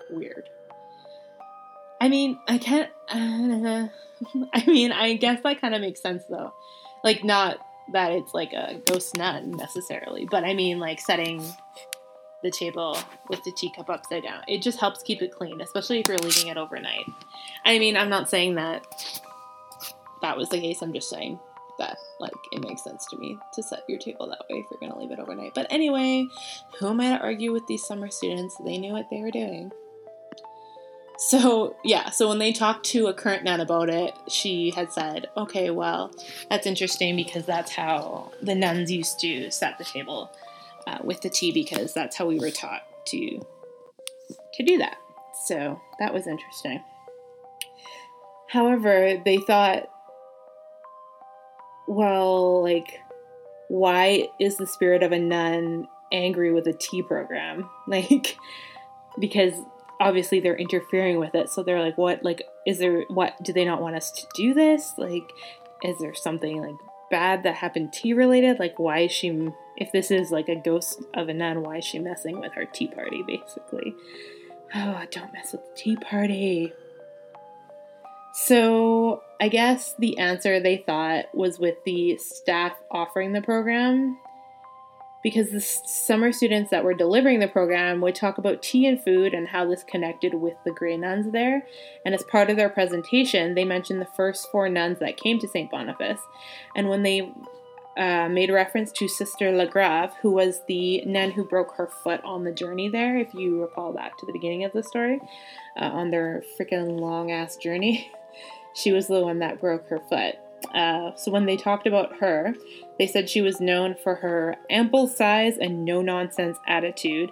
weird. 0.09 0.49
I 1.99 2.09
mean, 2.09 2.39
I 2.47 2.57
can't. 2.57 2.89
Uh, 3.09 3.87
I 4.53 4.65
mean, 4.65 4.91
I 4.91 5.15
guess 5.15 5.41
that 5.43 5.61
kind 5.61 5.75
of 5.75 5.81
makes 5.81 6.01
sense 6.01 6.23
though. 6.29 6.53
Like, 7.03 7.23
not 7.23 7.57
that 7.93 8.11
it's 8.11 8.33
like 8.33 8.53
a 8.53 8.81
ghost 8.85 9.15
nun 9.17 9.51
necessarily, 9.51 10.27
but 10.29 10.43
I 10.43 10.53
mean, 10.53 10.79
like 10.79 10.99
setting 10.99 11.41
the 12.43 12.51
table 12.51 12.97
with 13.29 13.43
the 13.43 13.51
teacup 13.51 13.89
upside 13.89 14.23
down. 14.23 14.41
It 14.47 14.61
just 14.61 14.79
helps 14.79 15.01
keep 15.03 15.21
it 15.21 15.31
clean, 15.31 15.61
especially 15.61 15.99
if 15.99 16.07
you're 16.07 16.17
leaving 16.17 16.47
it 16.47 16.57
overnight. 16.57 17.05
I 17.65 17.79
mean, 17.79 17.97
I'm 17.97 18.09
not 18.09 18.29
saying 18.29 18.55
that 18.55 18.85
that 20.21 20.37
was 20.37 20.49
the 20.49 20.59
case. 20.59 20.81
I'm 20.81 20.93
just 20.93 21.09
saying 21.09 21.39
that 21.79 21.97
like 22.19 22.33
it 22.51 22.61
makes 22.61 22.83
sense 22.83 23.05
to 23.07 23.17
me 23.17 23.37
to 23.53 23.63
set 23.63 23.83
your 23.87 23.99
table 23.99 24.27
that 24.27 24.39
way 24.49 24.59
if 24.59 24.65
you're 24.71 24.79
going 24.79 24.91
to 24.91 24.97
leave 24.97 25.11
it 25.11 25.19
overnight. 25.19 25.53
But 25.53 25.67
anyway, 25.69 26.27
who 26.79 26.87
am 26.87 27.01
I 27.01 27.17
to 27.17 27.23
argue 27.23 27.51
with 27.51 27.67
these 27.67 27.85
summer 27.85 28.09
students? 28.09 28.55
They 28.63 28.77
knew 28.77 28.93
what 28.93 29.09
they 29.09 29.21
were 29.21 29.31
doing. 29.31 29.71
So, 31.17 31.75
yeah, 31.83 32.11
so 32.11 32.29
when 32.29 32.37
they 32.37 32.51
talked 32.53 32.85
to 32.87 33.07
a 33.07 33.13
current 33.13 33.43
nun 33.43 33.59
about 33.59 33.89
it, 33.89 34.13
she 34.27 34.69
had 34.69 34.91
said, 34.91 35.27
okay, 35.35 35.71
well, 35.71 36.11
that's 36.49 36.67
interesting 36.67 37.15
because 37.15 37.45
that's 37.45 37.71
how 37.71 38.31
the 38.41 38.53
nuns 38.53 38.91
used 38.91 39.19
to 39.21 39.49
set 39.49 39.79
the 39.79 39.83
table 39.83 40.31
uh, 40.85 40.99
with 41.03 41.21
the 41.21 41.29
tea 41.29 41.51
because 41.51 41.93
that's 41.93 42.15
how 42.15 42.27
we 42.27 42.39
were 42.39 42.51
taught 42.51 42.83
to 43.07 43.39
to 44.53 44.63
do 44.63 44.77
that. 44.77 44.97
So, 45.45 45.79
that 45.99 46.13
was 46.13 46.27
interesting. 46.27 46.83
However, 48.49 49.21
they 49.23 49.37
thought 49.37 49.89
well, 51.87 52.61
like 52.61 52.99
why 53.69 54.27
is 54.39 54.57
the 54.57 54.67
spirit 54.67 55.03
of 55.03 55.11
a 55.11 55.19
nun 55.19 55.87
angry 56.11 56.51
with 56.51 56.67
a 56.67 56.73
tea 56.73 57.01
program? 57.01 57.69
Like 57.87 58.37
because 59.17 59.53
obviously 59.99 60.39
they're 60.39 60.55
interfering 60.55 61.19
with 61.19 61.33
it 61.35 61.49
so 61.49 61.63
they're 61.63 61.81
like 61.81 61.97
what 61.97 62.23
like 62.23 62.43
is 62.65 62.79
there 62.79 63.03
what 63.07 63.41
do 63.43 63.53
they 63.53 63.65
not 63.65 63.81
want 63.81 63.95
us 63.95 64.11
to 64.11 64.27
do 64.35 64.53
this? 64.53 64.93
Like 64.97 65.31
is 65.83 65.97
there 65.99 66.13
something 66.13 66.61
like 66.61 66.75
bad 67.09 67.43
that 67.43 67.55
happened 67.55 67.93
tea 67.93 68.13
related 68.13 68.59
like 68.59 68.77
why 68.77 68.99
is 68.99 69.11
she 69.11 69.49
if 69.77 69.91
this 69.91 70.11
is 70.11 70.31
like 70.31 70.49
a 70.49 70.55
ghost 70.55 71.01
of 71.13 71.29
a 71.29 71.33
nun 71.33 71.61
why 71.63 71.77
is 71.77 71.85
she 71.85 71.99
messing 71.99 72.39
with 72.39 72.51
our 72.55 72.65
tea 72.65 72.87
party 72.87 73.23
basically? 73.25 73.95
Oh 74.75 75.03
don't 75.11 75.33
mess 75.33 75.53
with 75.53 75.61
the 75.61 75.75
tea 75.75 75.95
party. 75.95 76.73
So 78.33 79.23
i 79.39 79.47
guess 79.47 79.95
the 79.97 80.19
answer 80.19 80.59
they 80.59 80.77
thought 80.77 81.33
was 81.33 81.59
with 81.59 81.75
the 81.85 82.17
staff 82.17 82.73
offering 82.91 83.33
the 83.33 83.41
program 83.41 84.17
because 85.23 85.51
the 85.51 85.59
summer 85.59 86.31
students 86.31 86.71
that 86.71 86.83
were 86.83 86.93
delivering 86.93 87.39
the 87.39 87.47
program 87.47 88.01
would 88.01 88.15
talk 88.15 88.37
about 88.37 88.61
tea 88.61 88.85
and 88.85 89.03
food 89.03 89.33
and 89.33 89.47
how 89.47 89.67
this 89.67 89.83
connected 89.83 90.33
with 90.33 90.55
the 90.63 90.71
Grey 90.71 90.97
nuns 90.97 91.31
there. 91.31 91.65
And 92.05 92.13
as 92.13 92.23
part 92.23 92.49
of 92.49 92.55
their 92.55 92.69
presentation, 92.69 93.55
they 93.55 93.65
mentioned 93.65 93.99
the 93.99 94.05
first 94.05 94.49
four 94.51 94.69
nuns 94.69 94.99
that 94.99 95.17
came 95.17 95.39
to 95.39 95.47
St. 95.47 95.69
Boniface. 95.69 96.21
And 96.75 96.87
when 96.87 97.03
they 97.03 97.33
uh, 97.97 98.29
made 98.29 98.51
reference 98.51 98.91
to 98.93 99.07
Sister 99.07 99.51
Lagrave, 99.51 100.13
who 100.21 100.31
was 100.31 100.61
the 100.67 101.03
nun 101.05 101.31
who 101.31 101.43
broke 101.43 101.73
her 101.75 101.87
foot 101.87 102.21
on 102.23 102.43
the 102.43 102.51
journey 102.51 102.89
there, 102.89 103.17
if 103.17 103.33
you 103.33 103.61
recall 103.61 103.91
back 103.91 104.17
to 104.19 104.25
the 104.25 104.33
beginning 104.33 104.63
of 104.63 104.71
the 104.71 104.83
story, 104.83 105.19
uh, 105.75 105.85
on 105.85 106.11
their 106.11 106.43
freaking 106.59 106.99
long 106.99 107.31
ass 107.31 107.57
journey. 107.57 108.11
she 108.75 108.91
was 108.91 109.07
the 109.07 109.19
one 109.19 109.39
that 109.39 109.59
broke 109.59 109.89
her 109.89 109.99
foot 110.07 110.35
Uh, 110.73 111.15
so 111.15 111.31
when 111.31 111.45
they 111.45 111.57
talked 111.57 111.87
about 111.87 112.17
her, 112.17 112.55
they 112.97 113.07
said 113.07 113.29
she 113.29 113.41
was 113.41 113.61
known 113.61 113.95
for 114.03 114.15
her 114.15 114.55
ample 114.69 115.07
size 115.07 115.57
and 115.57 115.85
no 115.85 116.01
nonsense 116.01 116.57
attitude, 116.67 117.31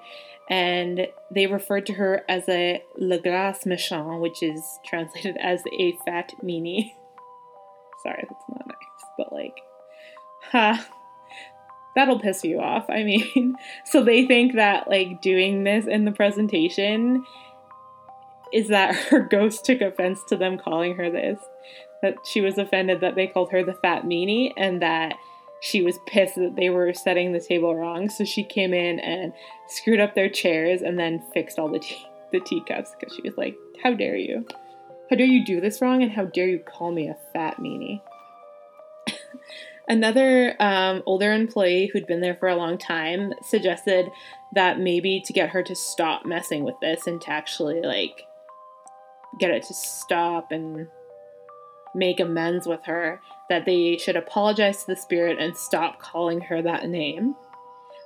and 0.50 1.08
they 1.32 1.48
referred 1.48 1.86
to 1.88 1.94
her 1.94 2.24
as 2.30 2.48
a 2.48 2.84
le 2.98 3.20
gras 3.20 3.64
méchant, 3.66 4.20
which 4.20 4.44
is 4.44 4.80
translated 4.86 5.38
as 5.38 5.62
a 5.78 5.98
fat 6.06 6.34
meanie. 6.44 6.94
Sorry, 8.04 8.24
that's 8.30 8.46
not 8.50 8.68
nice, 8.68 9.10
but 9.18 9.34
like, 9.34 9.58
ha, 10.52 10.88
that'll 11.96 12.20
piss 12.20 12.44
you 12.44 12.60
off. 12.60 12.86
I 12.90 13.04
mean, 13.04 13.56
so 13.86 14.04
they 14.04 14.28
think 14.28 14.56
that 14.56 14.88
like 14.88 15.22
doing 15.22 15.64
this 15.64 15.88
in 15.88 16.06
the 16.06 16.12
presentation 16.12 17.26
is 18.54 18.68
that 18.68 18.96
her 18.96 19.20
ghost 19.30 19.66
took 19.66 19.82
offense 19.82 20.20
to 20.30 20.36
them 20.36 20.58
calling 20.58 20.96
her 20.96 21.10
this. 21.10 21.40
That 22.06 22.18
she 22.24 22.40
was 22.40 22.60
offended 22.60 23.02
that 23.02 23.16
they 23.16 23.26
called 23.26 23.50
her 23.50 23.64
the 23.64 23.74
fat 23.74 24.04
meanie 24.04 24.54
and 24.56 24.80
that 24.84 25.16
she 25.60 25.82
was 25.82 25.98
pissed 26.06 26.36
that 26.36 26.56
they 26.56 26.70
were 26.70 26.94
setting 26.94 27.32
the 27.32 27.40
table 27.40 27.76
wrong. 27.76 28.10
So 28.10 28.24
she 28.24 28.44
came 28.44 28.76
in 28.76 29.00
and 29.00 29.34
screwed 29.68 30.00
up 30.00 30.14
their 30.14 30.30
chairs 30.30 30.84
and 30.84 31.00
then 31.00 31.24
fixed 31.34 31.58
all 31.58 31.68
the 31.70 31.82
the 32.32 32.40
teacups 32.40 32.92
because 32.92 33.16
she 33.16 33.24
was 33.24 33.36
like, 33.38 33.58
"How 33.82 33.96
dare 33.96 34.18
you? 34.18 34.46
How 35.10 35.16
dare 35.16 35.26
you 35.26 35.44
do 35.44 35.60
this 35.60 35.82
wrong? 35.82 36.04
And 36.04 36.12
how 36.12 36.26
dare 36.26 36.48
you 36.48 36.60
call 36.60 36.92
me 36.92 37.08
a 37.08 37.18
fat 37.34 37.58
meanie?" 37.58 38.02
Another 39.88 40.56
um, 40.60 41.02
older 41.08 41.34
employee 41.34 41.90
who'd 41.92 42.06
been 42.06 42.22
there 42.22 42.36
for 42.36 42.48
a 42.48 42.56
long 42.56 42.78
time 42.78 43.34
suggested 43.42 44.12
that 44.54 44.80
maybe 44.80 45.22
to 45.26 45.34
get 45.34 45.50
her 45.50 45.64
to 45.64 45.76
stop 45.76 46.24
messing 46.24 46.64
with 46.64 46.80
this 46.82 47.08
and 47.08 47.20
to 47.22 47.32
actually 47.32 47.82
like 47.82 48.28
get 49.40 49.50
it 49.50 49.64
to 49.64 49.74
stop 49.74 50.52
and 50.52 50.88
make 51.96 52.20
amends 52.20 52.68
with 52.68 52.84
her, 52.86 53.22
that 53.50 53.66
they 53.66 53.98
should 53.98 54.16
apologize 54.16 54.82
to 54.82 54.88
the 54.88 54.96
spirit 54.96 55.40
and 55.40 55.56
stop 55.58 56.00
calling 56.00 56.42
her 56.42 56.62
that 56.62 56.88
name. 56.88 57.36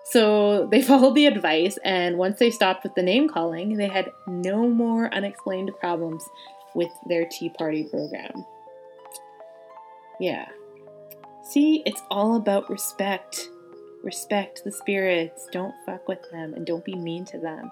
So 0.06 0.68
they 0.68 0.82
followed 0.84 1.16
the 1.16 1.26
advice, 1.26 1.78
and 1.84 2.18
once 2.18 2.40
they 2.40 2.52
stopped 2.52 2.84
with 2.84 2.96
the 2.96 3.04
name 3.04 3.28
calling, 3.28 3.76
they 3.76 3.88
had 3.88 4.12
no 4.28 4.68
more 4.68 5.14
unexplained 5.14 5.72
problems 5.80 6.24
with 6.76 6.92
their 7.08 7.26
tea 7.26 7.50
party 7.50 7.84
program. 7.84 8.46
Yeah. 10.20 10.48
See, 11.44 11.82
it's 11.86 12.02
all 12.12 12.36
about 12.36 12.70
respect. 12.70 13.50
Respect 14.04 14.64
the 14.64 14.72
spirits. 14.72 15.48
Don't 15.52 15.74
fuck 15.86 16.08
with 16.08 16.30
them 16.32 16.54
and 16.54 16.66
don't 16.66 16.86
be 16.86 16.96
mean 16.96 17.26
to 17.26 17.40
them, 17.40 17.72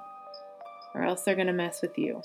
or 0.96 1.04
else 1.04 1.24
they're 1.24 1.36
gonna 1.36 1.54
mess 1.54 1.82
with 1.82 1.98
you. 1.98 2.22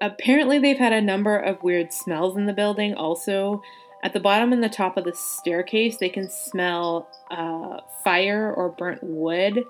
Apparently, 0.00 0.58
they've 0.58 0.78
had 0.78 0.92
a 0.92 1.00
number 1.00 1.36
of 1.36 1.62
weird 1.62 1.92
smells 1.92 2.36
in 2.36 2.46
the 2.46 2.52
building. 2.52 2.94
Also, 2.94 3.62
at 4.02 4.12
the 4.12 4.20
bottom 4.20 4.52
and 4.52 4.62
the 4.62 4.68
top 4.68 4.96
of 4.96 5.04
the 5.04 5.14
staircase, 5.14 5.96
they 5.96 6.10
can 6.10 6.28
smell 6.28 7.08
uh, 7.30 7.78
fire 8.04 8.52
or 8.52 8.68
burnt 8.68 9.02
wood. 9.02 9.64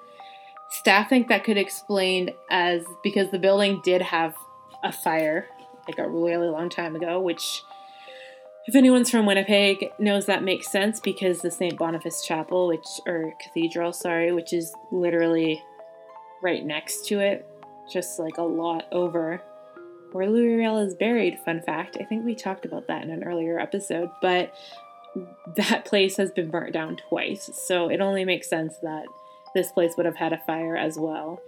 Staff 0.70 1.08
think 1.08 1.28
that 1.28 1.44
could 1.44 1.56
explain 1.56 2.30
as 2.50 2.84
because 3.04 3.30
the 3.30 3.38
building 3.38 3.80
did 3.84 4.02
have 4.02 4.34
a 4.82 4.92
fire 4.92 5.48
like 5.86 5.98
a 5.98 6.08
really 6.08 6.48
long 6.48 6.68
time 6.68 6.96
ago, 6.96 7.20
which, 7.20 7.62
if 8.66 8.74
anyone's 8.74 9.10
from 9.10 9.26
Winnipeg, 9.26 9.90
knows 10.00 10.26
that 10.26 10.42
makes 10.42 10.68
sense 10.68 10.98
because 10.98 11.40
the 11.40 11.50
St. 11.50 11.78
Boniface 11.78 12.24
Chapel, 12.24 12.66
which, 12.66 12.86
or 13.06 13.32
Cathedral, 13.40 13.92
sorry, 13.92 14.32
which 14.32 14.52
is 14.52 14.74
literally 14.90 15.62
right 16.42 16.66
next 16.66 17.06
to 17.06 17.20
it, 17.20 17.48
just 17.88 18.18
like 18.18 18.38
a 18.38 18.42
lot 18.42 18.86
over 18.90 19.40
where 20.16 20.30
Louis 20.30 20.54
Riel 20.54 20.78
is 20.78 20.94
buried. 20.94 21.38
Fun 21.44 21.62
fact. 21.62 21.96
I 22.00 22.04
think 22.04 22.24
we 22.24 22.34
talked 22.34 22.64
about 22.64 22.86
that 22.88 23.04
in 23.04 23.10
an 23.10 23.24
earlier 23.24 23.58
episode, 23.58 24.10
but 24.20 24.54
that 25.56 25.84
place 25.84 26.16
has 26.16 26.30
been 26.30 26.50
burnt 26.50 26.72
down 26.72 26.96
twice. 27.08 27.50
So 27.54 27.88
it 27.88 28.00
only 28.00 28.24
makes 28.24 28.48
sense 28.48 28.76
that 28.82 29.06
this 29.54 29.72
place 29.72 29.92
would 29.96 30.06
have 30.06 30.16
had 30.16 30.32
a 30.32 30.42
fire 30.46 30.76
as 30.76 30.98
well. 30.98 31.40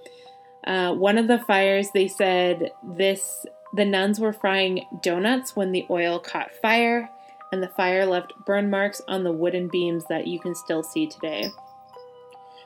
Uh, 0.64 0.94
one 0.94 1.18
of 1.18 1.28
the 1.28 1.38
fires, 1.38 1.88
they 1.92 2.08
said 2.08 2.72
this 2.82 3.46
the 3.74 3.84
nuns 3.84 4.18
were 4.18 4.32
frying 4.32 4.86
donuts 5.02 5.54
when 5.54 5.72
the 5.72 5.86
oil 5.90 6.18
caught 6.18 6.54
fire, 6.54 7.10
and 7.52 7.62
the 7.62 7.68
fire 7.68 8.06
left 8.06 8.32
burn 8.46 8.70
marks 8.70 9.00
on 9.08 9.24
the 9.24 9.32
wooden 9.32 9.68
beams 9.68 10.04
that 10.08 10.26
you 10.26 10.40
can 10.40 10.54
still 10.54 10.82
see 10.82 11.06
today. 11.06 11.50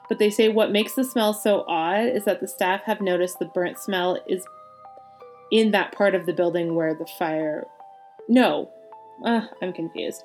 But 0.09 0.19
they 0.19 0.31
say 0.31 0.49
what 0.49 0.71
makes 0.71 0.95
the 0.95 1.05
smell 1.05 1.33
so 1.33 1.65
odd 1.67 2.07
is 2.07 2.25
that 2.25 2.41
the 2.41 2.49
staff 2.49 2.83
have 2.83 3.01
noticed 3.01 3.39
the 3.39 3.47
burnt 3.47 3.79
smell 3.79 4.19
is 4.27 4.45
in 5.53 5.71
that 5.71 5.93
part 5.93 6.17
of 6.17 6.27
the 6.27 6.33
building 6.33 6.75
where 6.75 6.95
the 6.95 7.07
fire. 7.07 7.67
No, 8.29 8.71
uh, 9.25 9.43
I'm 9.61 9.73
confused. 9.73 10.25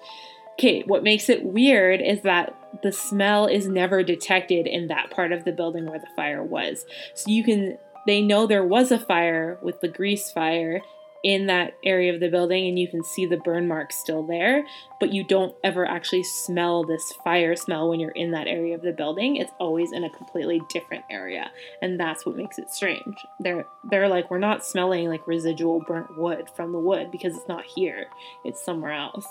Okay, 0.53 0.81
what 0.87 1.03
makes 1.03 1.29
it 1.29 1.43
weird 1.43 2.01
is 2.01 2.21
that 2.21 2.55
the 2.81 2.91
smell 2.91 3.45
is 3.45 3.67
never 3.67 4.01
detected 4.01 4.65
in 4.65 4.87
that 4.87 5.11
part 5.11 5.31
of 5.31 5.43
the 5.43 5.51
building 5.51 5.85
where 5.85 5.99
the 5.99 6.07
fire 6.15 6.41
was. 6.41 6.85
So 7.13 7.29
you 7.29 7.43
can, 7.43 7.77
they 8.07 8.21
know 8.21 8.47
there 8.47 8.65
was 8.65 8.91
a 8.91 8.97
fire 8.97 9.59
with 9.61 9.81
the 9.81 9.87
grease 9.87 10.31
fire, 10.31 10.81
in 11.27 11.47
that 11.47 11.73
area 11.83 12.13
of 12.13 12.21
the 12.21 12.29
building 12.29 12.69
and 12.69 12.79
you 12.79 12.87
can 12.87 13.03
see 13.03 13.25
the 13.25 13.35
burn 13.35 13.67
marks 13.67 13.97
still 13.97 14.23
there, 14.25 14.65
but 14.97 15.11
you 15.11 15.25
don't 15.25 15.53
ever 15.61 15.85
actually 15.85 16.23
smell 16.23 16.85
this 16.85 17.11
fire 17.21 17.53
smell 17.53 17.89
when 17.89 17.99
you're 17.99 18.11
in 18.11 18.31
that 18.31 18.47
area 18.47 18.73
of 18.73 18.81
the 18.81 18.93
building. 18.93 19.35
It's 19.35 19.51
always 19.59 19.91
in 19.91 20.05
a 20.05 20.09
completely 20.09 20.61
different 20.69 21.03
area, 21.11 21.51
and 21.81 21.99
that's 21.99 22.25
what 22.25 22.37
makes 22.37 22.57
it 22.57 22.71
strange. 22.71 23.17
They're 23.41 23.65
they're 23.89 24.07
like 24.07 24.31
we're 24.31 24.37
not 24.37 24.65
smelling 24.65 25.09
like 25.09 25.27
residual 25.27 25.83
burnt 25.85 26.17
wood 26.17 26.47
from 26.55 26.71
the 26.71 26.79
wood 26.79 27.11
because 27.11 27.35
it's 27.35 27.49
not 27.49 27.65
here. 27.65 28.05
It's 28.45 28.63
somewhere 28.63 28.93
else. 28.93 29.27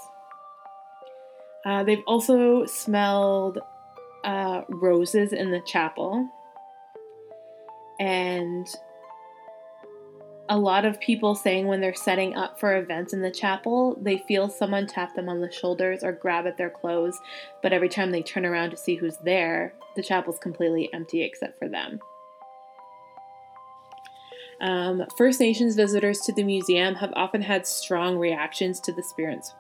Uh, 1.64 1.82
they've 1.82 2.04
also 2.06 2.66
smelled 2.66 3.58
uh, 4.22 4.64
roses 4.68 5.32
in 5.32 5.50
the 5.50 5.60
chapel, 5.60 6.28
and 7.98 8.68
a 10.48 10.58
lot 10.58 10.84
of 10.84 11.00
people 11.00 11.34
saying 11.34 11.66
when 11.66 11.80
they're 11.80 11.94
setting 11.94 12.34
up 12.34 12.58
for 12.58 12.76
events 12.76 13.12
in 13.12 13.22
the 13.22 13.30
chapel, 13.30 13.98
they 14.00 14.18
feel 14.18 14.48
someone 14.48 14.86
tap 14.86 15.14
them 15.14 15.28
on 15.28 15.40
the 15.40 15.50
shoulders 15.50 16.02
or 16.02 16.12
grab 16.12 16.46
at 16.46 16.56
their 16.56 16.70
clothes, 16.70 17.18
but 17.62 17.72
every 17.72 17.88
time 17.88 18.10
they 18.10 18.22
turn 18.22 18.46
around 18.46 18.70
to 18.70 18.76
see 18.76 18.96
who's 18.96 19.16
there, 19.18 19.74
the 19.94 20.02
chapel's 20.02 20.38
completely 20.38 20.88
empty 20.92 21.22
except 21.22 21.58
for 21.58 21.68
them. 21.68 21.98
Um, 24.60 25.04
First 25.18 25.38
Nations 25.40 25.76
visitors 25.76 26.20
to 26.20 26.32
the 26.32 26.42
museum 26.42 26.94
have 26.96 27.12
often 27.14 27.42
had 27.42 27.66
strong 27.66 28.16
reactions 28.16 28.80
to 28.80 28.92
the 28.92 29.02
spirits 29.02 29.54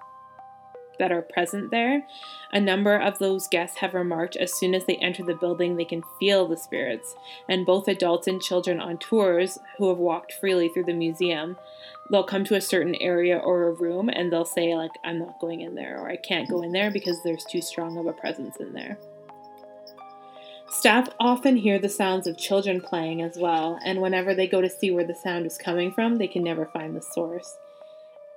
that 0.98 1.12
are 1.12 1.22
present 1.22 1.70
there. 1.70 2.06
A 2.52 2.60
number 2.60 2.96
of 2.96 3.18
those 3.18 3.48
guests 3.48 3.78
have 3.78 3.94
remarked 3.94 4.36
as 4.36 4.54
soon 4.54 4.74
as 4.74 4.84
they 4.84 4.96
enter 4.96 5.22
the 5.22 5.34
building, 5.34 5.76
they 5.76 5.84
can 5.84 6.02
feel 6.18 6.46
the 6.46 6.56
spirits. 6.56 7.14
And 7.48 7.66
both 7.66 7.88
adults 7.88 8.26
and 8.26 8.40
children 8.40 8.80
on 8.80 8.98
tours 8.98 9.58
who 9.78 9.88
have 9.88 9.98
walked 9.98 10.32
freely 10.32 10.68
through 10.68 10.84
the 10.84 10.92
museum, 10.92 11.56
they'll 12.10 12.24
come 12.24 12.44
to 12.44 12.54
a 12.54 12.60
certain 12.60 12.94
area 12.96 13.36
or 13.38 13.64
a 13.64 13.72
room 13.72 14.08
and 14.08 14.32
they'll 14.32 14.44
say, 14.44 14.74
like, 14.74 14.92
I'm 15.04 15.18
not 15.18 15.40
going 15.40 15.60
in 15.60 15.74
there, 15.74 15.98
or 15.98 16.08
I 16.08 16.16
can't 16.16 16.48
go 16.48 16.62
in 16.62 16.72
there 16.72 16.90
because 16.90 17.22
there's 17.22 17.44
too 17.44 17.60
strong 17.60 17.98
of 17.98 18.06
a 18.06 18.12
presence 18.12 18.56
in 18.56 18.72
there. 18.72 18.98
Staff 20.68 21.08
often 21.20 21.56
hear 21.56 21.78
the 21.78 21.88
sounds 21.88 22.26
of 22.26 22.36
children 22.36 22.80
playing 22.80 23.22
as 23.22 23.38
well, 23.38 23.78
and 23.84 24.02
whenever 24.02 24.34
they 24.34 24.46
go 24.46 24.60
to 24.60 24.68
see 24.68 24.90
where 24.90 25.06
the 25.06 25.14
sound 25.14 25.46
is 25.46 25.56
coming 25.56 25.92
from, 25.92 26.18
they 26.18 26.26
can 26.26 26.42
never 26.42 26.66
find 26.66 26.94
the 26.94 27.00
source. 27.00 27.56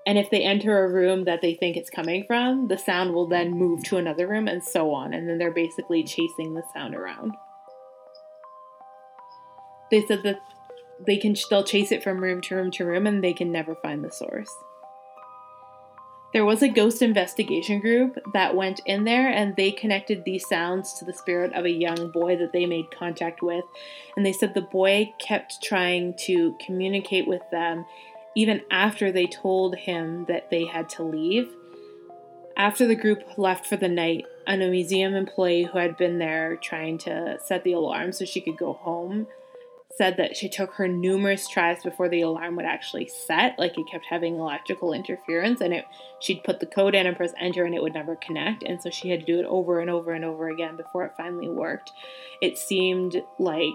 And 0.10 0.18
if 0.18 0.32
they 0.32 0.42
enter 0.42 0.84
a 0.84 0.92
room 0.92 1.26
that 1.26 1.44
they 1.44 1.54
think 1.54 1.78
it's 1.78 1.92
coming 1.92 2.24
from, 2.26 2.68
the 2.68 2.80
sound 2.80 3.14
will 3.14 3.28
then 3.28 3.52
move 3.52 3.84
to 3.84 3.98
another 3.98 4.28
room 4.28 4.48
and 4.48 4.64
so 4.64 4.92
on. 4.92 5.14
And 5.14 5.30
then 5.30 5.38
they're 5.38 5.52
basically 5.52 6.04
chasing 6.04 6.56
the 6.56 6.64
sound 6.74 6.96
around. 6.96 7.36
They 9.92 10.04
said 10.08 10.24
that 10.24 10.40
they 11.06 11.18
can 11.18 11.36
they'll 11.52 11.64
chase 11.64 11.92
it 11.92 12.04
from 12.04 12.24
room 12.24 12.42
to 12.42 12.56
room 12.56 12.72
to 12.72 12.86
room 12.86 13.06
and 13.06 13.24
they 13.24 13.34
can 13.34 13.52
never 13.52 13.76
find 13.76 14.04
the 14.04 14.10
source. 14.10 14.50
There 16.34 16.46
was 16.46 16.64
a 16.64 16.70
ghost 16.70 17.04
investigation 17.04 17.80
group 17.80 18.18
that 18.34 18.56
went 18.56 18.82
in 18.88 19.04
there 19.04 19.30
and 19.30 19.56
they 19.56 19.72
connected 19.72 20.24
these 20.26 20.48
sounds 20.48 20.94
to 20.94 21.06
the 21.06 21.14
spirit 21.14 21.54
of 21.54 21.66
a 21.66 21.72
young 21.72 22.10
boy 22.10 22.36
that 22.38 22.52
they 22.52 22.66
made 22.66 22.90
contact 22.90 23.44
with. 23.44 23.66
And 24.18 24.26
they 24.26 24.34
said 24.34 24.56
the 24.56 24.62
boy 24.62 25.14
kept 25.20 25.62
trying 25.64 26.16
to 26.26 26.56
communicate 26.66 27.28
with 27.28 27.42
them 27.52 27.86
even 28.36 28.62
after 28.72 29.12
they 29.12 29.28
told 29.28 29.76
him 29.76 30.26
that 30.28 30.50
they 30.50 30.66
had 30.66 30.90
to 30.90 31.04
leave. 31.04 31.50
After 32.56 32.88
the 32.88 32.96
group 32.96 33.38
left 33.38 33.66
for 33.66 33.78
the 33.78 33.88
night, 33.88 34.26
a 34.46 34.58
museum 34.58 35.14
employee 35.14 35.64
who 35.64 35.78
had 35.78 35.98
been 35.98 36.20
there 36.20 36.58
trying 36.58 36.98
to 37.00 37.38
set 37.44 37.64
the 37.64 37.74
alarm 37.74 38.12
so 38.12 38.26
she 38.26 38.42
could 38.42 38.58
go 38.58 38.74
home 38.74 39.28
said 39.96 40.18
that 40.18 40.38
she 40.38 40.48
took 40.48 40.72
her 40.76 40.88
numerous 40.88 41.48
tries 41.48 41.84
before 41.84 42.08
the 42.08 42.22
alarm 42.22 42.56
would 42.56 42.66
actually 42.66 43.08
set. 43.08 43.58
Like 43.60 43.78
it 43.78 43.88
kept 43.92 44.06
having 44.06 44.36
electrical 44.36 44.94
interference 44.94 45.62
and 45.62 45.74
it 45.74 45.86
she'd 46.20 46.44
put 46.44 46.60
the 46.60 46.66
code 46.66 46.96
in 46.96 47.06
and 47.06 47.18
press 47.18 47.34
enter 47.40 47.66
and 47.66 47.76
it 47.76 47.82
would 47.82 47.94
never 47.94 48.16
connect. 48.16 48.64
And 48.64 48.82
so 48.82 48.90
she 48.90 49.10
had 49.10 49.22
to 49.22 49.26
do 49.26 49.40
it 49.40 49.46
over 49.46 49.80
and 49.80 49.90
over 49.90 50.14
and 50.14 50.24
over 50.24 50.50
again 50.50 50.78
before 50.78 51.06
it 51.06 51.14
finally 51.18 51.50
worked. 51.50 51.92
It 52.42 52.58
seemed 52.58 53.22
like 53.40 53.74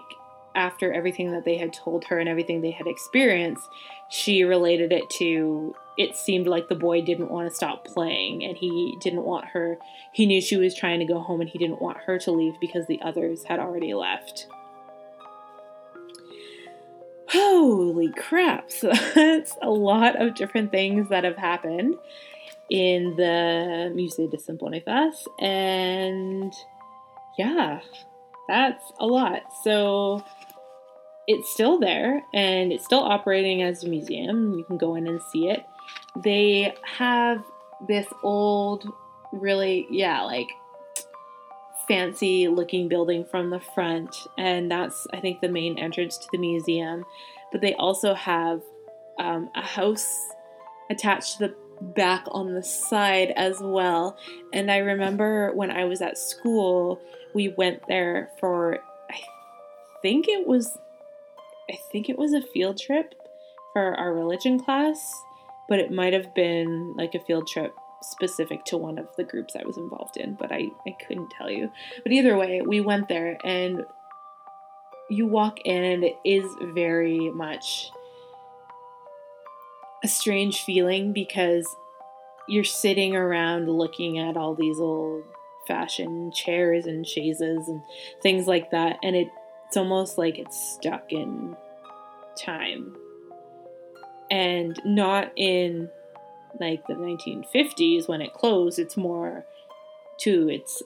after 0.54 0.92
everything 0.92 1.32
that 1.32 1.44
they 1.44 1.56
had 1.56 1.72
told 1.72 2.04
her 2.04 2.18
and 2.18 2.28
everything 2.28 2.60
they 2.60 2.70
had 2.70 2.86
experienced, 2.86 3.68
she 4.08 4.44
related 4.44 4.92
it 4.92 5.08
to 5.10 5.74
it 5.96 6.16
seemed 6.16 6.48
like 6.48 6.68
the 6.68 6.74
boy 6.74 7.00
didn't 7.00 7.30
want 7.30 7.48
to 7.48 7.54
stop 7.54 7.84
playing 7.84 8.44
and 8.44 8.56
he 8.56 8.96
didn't 9.00 9.22
want 9.22 9.44
her 9.46 9.78
he 10.12 10.26
knew 10.26 10.40
she 10.40 10.56
was 10.56 10.74
trying 10.74 10.98
to 10.98 11.04
go 11.04 11.20
home 11.20 11.40
and 11.40 11.48
he 11.48 11.58
didn't 11.58 11.80
want 11.80 11.96
her 11.98 12.18
to 12.18 12.32
leave 12.32 12.54
because 12.60 12.86
the 12.86 13.00
others 13.02 13.44
had 13.44 13.60
already 13.60 13.94
left. 13.94 14.48
Holy 17.28 18.12
crap 18.12 18.70
so 18.70 18.92
that's 19.14 19.56
a 19.62 19.70
lot 19.70 20.20
of 20.20 20.34
different 20.34 20.70
things 20.70 21.08
that 21.08 21.24
have 21.24 21.36
happened 21.36 21.94
in 22.70 23.14
the 23.16 23.92
musée 23.94 24.30
de 24.30 24.52
boniface 24.54 25.26
and 25.38 26.52
yeah 27.38 27.80
that's 28.48 28.92
a 28.98 29.06
lot. 29.06 29.42
So 29.62 30.22
it's 31.26 31.50
still 31.50 31.78
there 31.78 32.22
and 32.32 32.72
it's 32.72 32.84
still 32.84 33.02
operating 33.02 33.62
as 33.62 33.84
a 33.84 33.88
museum. 33.88 34.58
You 34.58 34.64
can 34.64 34.76
go 34.76 34.94
in 34.94 35.06
and 35.06 35.20
see 35.32 35.48
it. 35.48 35.64
They 36.22 36.74
have 36.82 37.42
this 37.88 38.06
old, 38.22 38.90
really, 39.32 39.86
yeah, 39.90 40.22
like 40.22 40.48
fancy 41.88 42.48
looking 42.48 42.88
building 42.88 43.26
from 43.30 43.50
the 43.50 43.60
front, 43.60 44.16
and 44.38 44.70
that's, 44.70 45.06
I 45.12 45.20
think, 45.20 45.40
the 45.40 45.48
main 45.48 45.78
entrance 45.78 46.16
to 46.18 46.26
the 46.32 46.38
museum. 46.38 47.04
But 47.52 47.60
they 47.60 47.74
also 47.74 48.14
have 48.14 48.62
um, 49.18 49.50
a 49.54 49.62
house 49.62 50.28
attached 50.90 51.38
to 51.38 51.48
the 51.48 51.54
back 51.80 52.24
on 52.30 52.54
the 52.54 52.62
side 52.62 53.32
as 53.36 53.58
well. 53.60 54.16
And 54.52 54.70
I 54.70 54.78
remember 54.78 55.52
when 55.54 55.70
I 55.70 55.84
was 55.84 56.00
at 56.00 56.18
school, 56.18 57.00
we 57.34 57.48
went 57.48 57.82
there 57.88 58.30
for, 58.38 58.78
I 59.10 59.20
think 60.02 60.28
it 60.28 60.46
was 60.46 60.78
I 61.70 61.78
think 61.90 62.08
it 62.08 62.18
was 62.18 62.32
a 62.32 62.42
field 62.42 62.78
trip 62.78 63.14
for 63.72 63.94
our 63.94 64.12
religion 64.12 64.58
class, 64.58 65.22
but 65.68 65.78
it 65.78 65.90
might 65.90 66.12
have 66.12 66.34
been 66.34 66.94
like 66.96 67.14
a 67.14 67.20
field 67.20 67.46
trip 67.48 67.74
specific 68.02 68.64
to 68.66 68.76
one 68.76 68.98
of 68.98 69.08
the 69.16 69.24
groups 69.24 69.56
I 69.56 69.64
was 69.64 69.76
involved 69.76 70.16
in, 70.16 70.34
but 70.34 70.52
I, 70.52 70.68
I 70.86 70.96
couldn't 71.06 71.30
tell 71.30 71.50
you. 71.50 71.70
But 72.02 72.12
either 72.12 72.36
way, 72.36 72.60
we 72.60 72.80
went 72.80 73.08
there 73.08 73.38
and 73.44 73.84
you 75.10 75.26
walk 75.26 75.60
in 75.64 75.82
and 75.82 76.04
it 76.04 76.16
is 76.24 76.44
very 76.60 77.30
much 77.30 77.90
a 80.02 80.08
strange 80.08 80.62
feeling 80.62 81.12
because 81.12 81.66
you're 82.48 82.64
sitting 82.64 83.16
around 83.16 83.68
looking 83.68 84.18
at 84.18 84.36
all 84.36 84.54
these 84.54 84.78
old 84.78 85.24
fashioned 85.66 86.34
chairs 86.34 86.84
and 86.84 87.06
chaises 87.06 87.68
and 87.68 87.82
things 88.22 88.46
like 88.46 88.70
that 88.70 88.98
and 89.02 89.16
it 89.16 89.28
it's 89.66 89.76
almost 89.76 90.18
like 90.18 90.38
it's 90.38 90.74
stuck 90.74 91.12
in 91.12 91.56
time. 92.36 92.96
And 94.30 94.80
not 94.84 95.32
in 95.36 95.90
like 96.60 96.86
the 96.86 96.94
1950s 96.94 98.08
when 98.08 98.22
it 98.22 98.32
closed 98.32 98.78
it's 98.78 98.96
more 98.96 99.44
to 100.20 100.48
its 100.48 100.82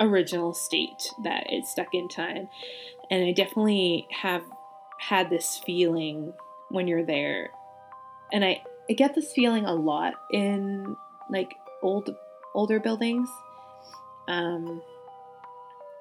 original 0.00 0.54
state 0.54 1.10
that 1.24 1.44
it's 1.48 1.70
stuck 1.70 1.88
in 1.92 2.08
time. 2.08 2.48
And 3.10 3.24
i 3.24 3.32
definitely 3.32 4.06
have 4.10 4.42
had 4.98 5.30
this 5.30 5.60
feeling 5.64 6.32
when 6.70 6.88
you're 6.88 7.04
there. 7.04 7.50
And 8.32 8.44
i 8.44 8.62
i 8.90 8.92
get 8.92 9.14
this 9.14 9.32
feeling 9.32 9.64
a 9.64 9.74
lot 9.74 10.14
in 10.32 10.96
like 11.30 11.54
old 11.82 12.14
older 12.54 12.80
buildings. 12.80 13.28
Um 14.28 14.82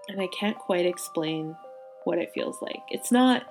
and 0.07 0.21
i 0.21 0.27
can't 0.27 0.57
quite 0.57 0.85
explain 0.85 1.55
what 2.05 2.17
it 2.17 2.31
feels 2.33 2.61
like. 2.61 2.81
It's 2.89 3.11
not 3.11 3.43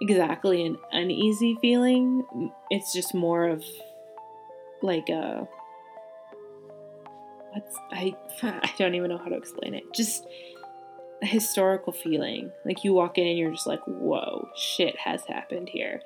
exactly 0.00 0.66
an 0.66 0.78
uneasy 0.90 1.56
feeling, 1.60 2.50
it's 2.70 2.92
just 2.92 3.14
more 3.14 3.48
of 3.48 3.64
like 4.82 5.08
a. 5.08 5.46
What's 7.52 7.76
I 7.90 8.16
I 8.42 8.70
don't 8.78 8.94
even 8.94 9.10
know 9.10 9.18
how 9.18 9.26
to 9.26 9.36
explain 9.36 9.74
it. 9.74 9.84
Just 9.94 10.26
a 11.22 11.26
historical 11.26 11.92
feeling. 11.92 12.50
Like 12.64 12.82
you 12.82 12.92
walk 12.92 13.18
in 13.18 13.26
and 13.26 13.38
you're 13.38 13.52
just 13.52 13.66
like, 13.66 13.82
whoa, 13.86 14.48
shit 14.56 14.98
has 14.98 15.24
happened 15.26 15.68
here. 15.68 16.02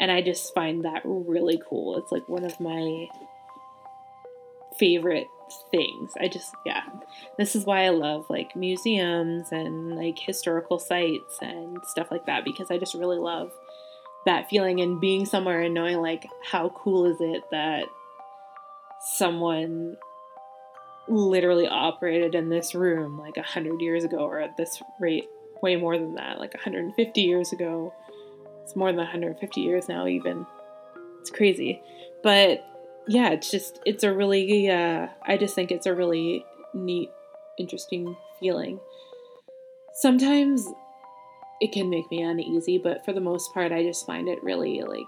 And 0.00 0.10
I 0.10 0.20
just 0.20 0.52
find 0.54 0.84
that 0.84 1.02
really 1.04 1.60
cool. 1.68 1.98
It's 1.98 2.12
like 2.12 2.28
one 2.28 2.44
of 2.44 2.58
my 2.60 3.06
favorite 4.78 5.26
things. 5.70 6.12
I 6.20 6.28
just, 6.28 6.54
yeah. 6.64 6.82
This 7.38 7.56
is 7.56 7.64
why 7.64 7.84
I 7.84 7.90
love 7.90 8.26
like 8.28 8.56
museums 8.56 9.52
and 9.52 9.96
like 9.96 10.18
historical 10.18 10.78
sites 10.78 11.38
and 11.40 11.78
stuff 11.84 12.10
like 12.10 12.26
that 12.26 12.44
because 12.44 12.70
I 12.70 12.78
just 12.78 12.94
really 12.94 13.18
love 13.18 13.52
that 14.26 14.50
feeling 14.50 14.80
and 14.80 15.00
being 15.00 15.24
somewhere 15.24 15.62
and 15.62 15.72
knowing 15.72 16.02
like 16.02 16.26
how 16.44 16.68
cool 16.70 17.06
is 17.06 17.16
it 17.20 17.44
that 17.52 17.84
someone 19.00 19.96
literally 21.08 21.68
operated 21.68 22.34
in 22.34 22.48
this 22.48 22.74
room 22.74 23.18
like 23.18 23.36
100 23.36 23.80
years 23.80 24.02
ago 24.04 24.18
or 24.18 24.40
at 24.40 24.56
this 24.56 24.82
rate 24.98 25.28
way 25.62 25.76
more 25.76 25.96
than 25.96 26.16
that 26.16 26.38
like 26.40 26.52
150 26.52 27.20
years 27.20 27.52
ago 27.52 27.94
it's 28.62 28.74
more 28.74 28.88
than 28.88 28.98
150 28.98 29.60
years 29.60 29.88
now 29.88 30.06
even 30.06 30.44
it's 31.20 31.30
crazy 31.30 31.80
but 32.22 32.66
yeah, 33.06 33.30
it's 33.30 33.50
just 33.50 33.80
it's 33.84 34.04
a 34.04 34.12
really 34.12 34.68
uh, 34.68 35.08
I 35.22 35.36
just 35.36 35.54
think 35.54 35.70
it's 35.70 35.86
a 35.86 35.94
really 35.94 36.44
neat, 36.74 37.10
interesting 37.58 38.16
feeling. 38.40 38.80
Sometimes 39.94 40.66
it 41.60 41.72
can 41.72 41.88
make 41.88 42.10
me 42.10 42.22
uneasy, 42.22 42.78
but 42.78 43.04
for 43.04 43.12
the 43.12 43.20
most 43.20 43.54
part, 43.54 43.72
I 43.72 43.82
just 43.82 44.06
find 44.06 44.28
it 44.28 44.42
really 44.42 44.82
like 44.82 45.06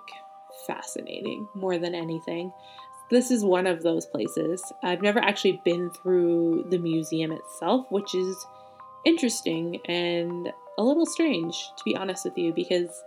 fascinating 0.66 1.48
more 1.54 1.78
than 1.78 1.94
anything. 1.94 2.52
This 3.10 3.30
is 3.30 3.44
one 3.44 3.66
of 3.66 3.82
those 3.82 4.06
places. 4.06 4.62
I've 4.82 5.02
never 5.02 5.18
actually 5.18 5.60
been 5.64 5.90
through 5.90 6.66
the 6.68 6.78
museum 6.78 7.32
itself, 7.32 7.86
which 7.90 8.14
is 8.14 8.46
interesting 9.04 9.80
and 9.86 10.52
a 10.76 10.82
little 10.82 11.06
strange, 11.06 11.70
to 11.76 11.84
be 11.84 11.96
honest 11.96 12.24
with 12.24 12.36
you, 12.36 12.52
because 12.52 13.02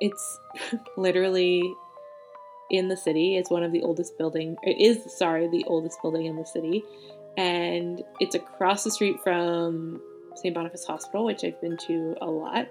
it's 0.00 0.40
literally 0.96 1.62
in 2.70 2.88
the 2.88 2.96
city. 2.96 3.36
It's 3.36 3.50
one 3.50 3.62
of 3.62 3.72
the 3.72 3.82
oldest 3.82 4.18
building. 4.18 4.56
It 4.62 4.80
is 4.80 5.16
sorry, 5.16 5.48
the 5.48 5.64
oldest 5.66 6.00
building 6.02 6.26
in 6.26 6.36
the 6.36 6.44
city, 6.44 6.84
and 7.36 8.02
it's 8.20 8.34
across 8.34 8.84
the 8.84 8.90
street 8.90 9.16
from 9.22 10.00
St. 10.36 10.54
Boniface 10.54 10.84
Hospital, 10.84 11.24
which 11.24 11.44
I've 11.44 11.60
been 11.60 11.76
to 11.88 12.16
a 12.20 12.26
lot. 12.26 12.68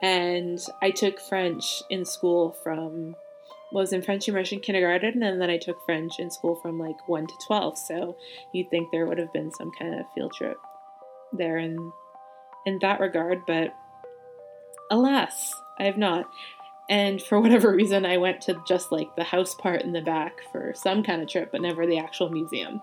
And 0.00 0.60
I 0.80 0.90
took 0.90 1.18
French 1.20 1.82
in 1.90 2.04
school 2.04 2.52
from 2.62 3.16
was 3.70 3.92
in 3.92 4.00
French 4.00 4.28
immersion 4.28 4.60
kindergarten, 4.60 5.22
and 5.22 5.40
then 5.40 5.50
I 5.50 5.58
took 5.58 5.84
French 5.84 6.18
in 6.18 6.30
school 6.30 6.56
from 6.56 6.78
like 6.78 7.08
one 7.08 7.26
to 7.26 7.34
twelve. 7.46 7.76
So 7.76 8.16
you'd 8.52 8.70
think 8.70 8.90
there 8.90 9.06
would 9.06 9.18
have 9.18 9.32
been 9.32 9.52
some 9.52 9.70
kind 9.78 9.98
of 9.98 10.06
field 10.14 10.32
trip 10.32 10.56
there 11.32 11.58
in 11.58 11.92
in 12.66 12.78
that 12.80 13.00
regard, 13.00 13.42
but 13.46 13.74
alas, 14.90 15.54
I 15.78 15.84
have 15.84 15.98
not. 15.98 16.28
And 16.88 17.20
for 17.20 17.40
whatever 17.40 17.72
reason, 17.74 18.06
I 18.06 18.16
went 18.16 18.40
to 18.42 18.60
just 18.66 18.90
like 18.90 19.14
the 19.16 19.24
house 19.24 19.54
part 19.54 19.82
in 19.82 19.92
the 19.92 20.00
back 20.00 20.40
for 20.52 20.72
some 20.74 21.02
kind 21.02 21.22
of 21.22 21.28
trip, 21.28 21.50
but 21.52 21.60
never 21.60 21.86
the 21.86 21.98
actual 21.98 22.30
museum. 22.30 22.80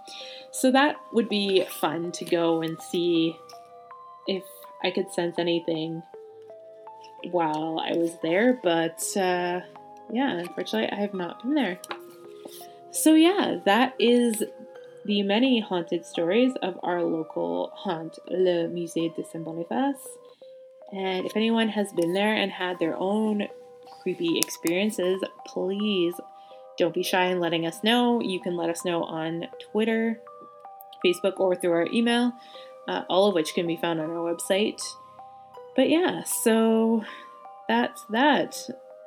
So 0.52 0.72
that 0.72 0.98
would 1.13 1.30
be 1.30 1.65
fun 1.65 2.12
to 2.13 2.26
go 2.26 2.62
and 2.62 2.82
see 2.82 3.36
if 4.28 4.44
I 4.84 4.91
could 4.91 5.12
sense 5.13 5.39
anything 5.39 6.04
while 7.32 7.80
I 7.84 7.98
was 7.98 8.12
there. 8.22 8.60
But 8.62 9.02
uh, 9.15 9.62
yeah, 10.12 10.32
unfortunately, 10.32 10.91
I 10.91 11.02
have 11.02 11.13
not 11.13 11.41
been 11.41 11.56
there. 11.56 11.80
So 12.91 13.13
yeah, 13.13 13.58
that 13.65 13.94
is 14.00 14.44
the 15.06 15.22
many 15.22 15.60
haunted 15.60 16.06
stories 16.06 16.54
of 16.62 16.80
our 16.82 17.04
local 17.04 17.72
haunt, 17.76 18.18
Le 18.28 18.68
Musée 18.70 19.15
de 19.15 19.24
Saint 19.24 19.44
Boniface. 19.44 20.08
And 20.91 21.26
if 21.26 21.36
anyone 21.36 21.70
has 21.70 21.91
been 21.94 22.13
there 22.13 22.34
and 22.34 22.52
had 22.52 22.80
their 22.80 22.96
own 22.98 23.48
creepy 24.02 24.38
experiences, 24.38 25.24
please 25.45 26.13
don't 26.78 26.93
be 26.93 27.04
shy 27.04 27.26
in 27.26 27.39
letting 27.39 27.65
us 27.65 27.84
know. 27.84 28.21
You 28.21 28.39
can 28.39 28.56
let 28.56 28.69
us 28.69 28.84
know 28.84 29.04
on 29.04 29.48
Twitter, 29.71 30.19
Facebook, 31.06 31.39
or 31.39 31.56
through 31.56 31.71
our 31.71 31.88
email, 31.93 32.34
uh, 32.88 33.04
all 33.10 33.28
of 33.28 33.36
which 33.36 33.54
can 33.54 33.67
be 33.67 33.78
found 33.78 34.00
on 34.00 34.10
our 34.10 34.34
website. 34.34 34.82
But 35.76 35.89
yeah, 35.89 36.24
so 36.24 37.04
that's 37.68 38.03
that. 38.10 38.57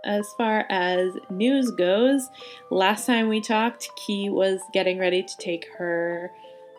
As 0.05 0.33
far 0.39 0.65
as 0.71 1.13
news 1.29 1.71
goes, 1.73 2.29
last 2.71 3.05
time 3.05 3.29
we 3.29 3.41
talked, 3.41 3.91
Key 3.97 4.31
was 4.31 4.61
getting 4.73 4.99
ready 4.99 5.23
to 5.23 5.37
take 5.39 5.67
her 5.77 6.31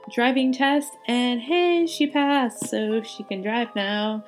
driving 0.09 0.51
test, 0.53 0.91
and 1.07 1.41
hey, 1.41 1.85
she 1.85 2.07
passed, 2.07 2.67
so 2.69 3.03
she 3.03 3.23
can 3.23 3.41
drive 3.41 3.75
now, 3.75 4.23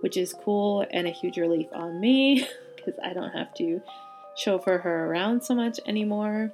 which 0.00 0.16
is 0.16 0.32
cool 0.32 0.86
and 0.90 1.06
a 1.06 1.10
huge 1.10 1.36
relief 1.36 1.66
on 1.72 2.00
me. 2.00 2.46
because 2.86 3.00
I 3.04 3.12
don't 3.12 3.32
have 3.32 3.52
to 3.54 3.82
chauffeur 4.36 4.78
her 4.78 5.06
around 5.06 5.42
so 5.42 5.54
much 5.54 5.80
anymore. 5.86 6.52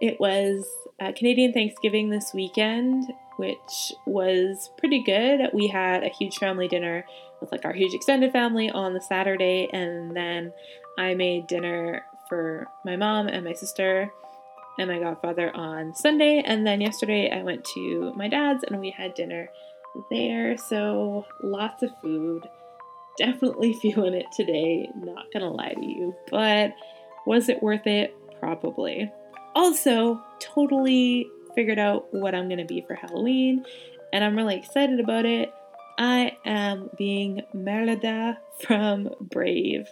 It 0.00 0.18
was 0.18 0.66
uh, 1.00 1.12
Canadian 1.12 1.52
Thanksgiving 1.52 2.10
this 2.10 2.32
weekend, 2.34 3.12
which 3.36 3.92
was 4.06 4.70
pretty 4.78 5.02
good. 5.02 5.50
We 5.52 5.68
had 5.68 6.02
a 6.02 6.08
huge 6.08 6.38
family 6.38 6.68
dinner 6.68 7.04
with 7.40 7.52
like 7.52 7.64
our 7.64 7.72
huge 7.72 7.94
extended 7.94 8.32
family 8.32 8.70
on 8.70 8.94
the 8.94 9.00
Saturday, 9.00 9.68
and 9.72 10.16
then 10.16 10.52
I 10.98 11.14
made 11.14 11.46
dinner 11.46 12.04
for 12.28 12.68
my 12.84 12.96
mom 12.96 13.28
and 13.28 13.44
my 13.44 13.52
sister 13.52 14.10
and 14.78 14.88
my 14.88 14.98
godfather 14.98 15.54
on 15.54 15.94
Sunday, 15.94 16.42
and 16.44 16.66
then 16.66 16.80
yesterday 16.80 17.30
I 17.30 17.42
went 17.42 17.64
to 17.74 18.12
my 18.14 18.28
dad's 18.28 18.64
and 18.64 18.80
we 18.80 18.90
had 18.90 19.14
dinner 19.14 19.50
there. 20.10 20.56
So 20.56 21.26
lots 21.42 21.82
of 21.82 21.90
food. 22.00 22.48
Definitely 23.20 23.74
feeling 23.82 24.14
it 24.14 24.32
today, 24.34 24.88
not 24.96 25.26
gonna 25.30 25.50
lie 25.50 25.74
to 25.74 25.84
you, 25.84 26.16
but 26.30 26.72
was 27.26 27.50
it 27.50 27.62
worth 27.62 27.86
it? 27.86 28.16
Probably. 28.40 29.12
Also, 29.54 30.18
totally 30.40 31.28
figured 31.54 31.78
out 31.78 32.12
what 32.14 32.34
I'm 32.34 32.48
gonna 32.48 32.64
be 32.64 32.80
for 32.80 32.94
Halloween, 32.94 33.66
and 34.10 34.24
I'm 34.24 34.36
really 34.36 34.56
excited 34.56 35.00
about 35.00 35.26
it. 35.26 35.52
I 35.98 36.38
am 36.46 36.88
being 36.96 37.42
Merida 37.52 38.38
from 38.66 39.10
Brave. 39.20 39.86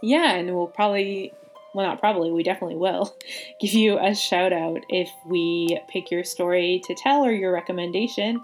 yeah, 0.02 0.34
and 0.34 0.54
we'll 0.54 0.66
probably 0.66 1.32
well, 1.74 1.86
not 1.86 2.00
probably, 2.00 2.30
we 2.30 2.42
definitely 2.42 2.76
will 2.76 3.14
give 3.60 3.72
you 3.72 3.98
a 3.98 4.14
shout 4.14 4.52
out 4.52 4.84
if 4.88 5.10
we 5.24 5.78
pick 5.88 6.10
your 6.10 6.24
story 6.24 6.82
to 6.84 6.94
tell 6.94 7.24
or 7.24 7.32
your 7.32 7.52
recommendation 7.52 8.42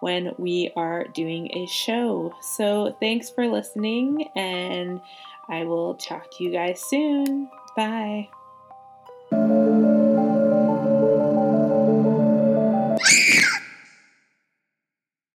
when 0.00 0.32
we 0.38 0.70
are 0.76 1.04
doing 1.04 1.50
a 1.56 1.66
show. 1.66 2.34
So, 2.42 2.96
thanks 3.00 3.30
for 3.30 3.46
listening, 3.48 4.28
and 4.36 5.00
I 5.48 5.64
will 5.64 5.94
talk 5.94 6.26
to 6.36 6.44
you 6.44 6.50
guys 6.50 6.80
soon. 6.80 7.48
Bye. 7.76 8.28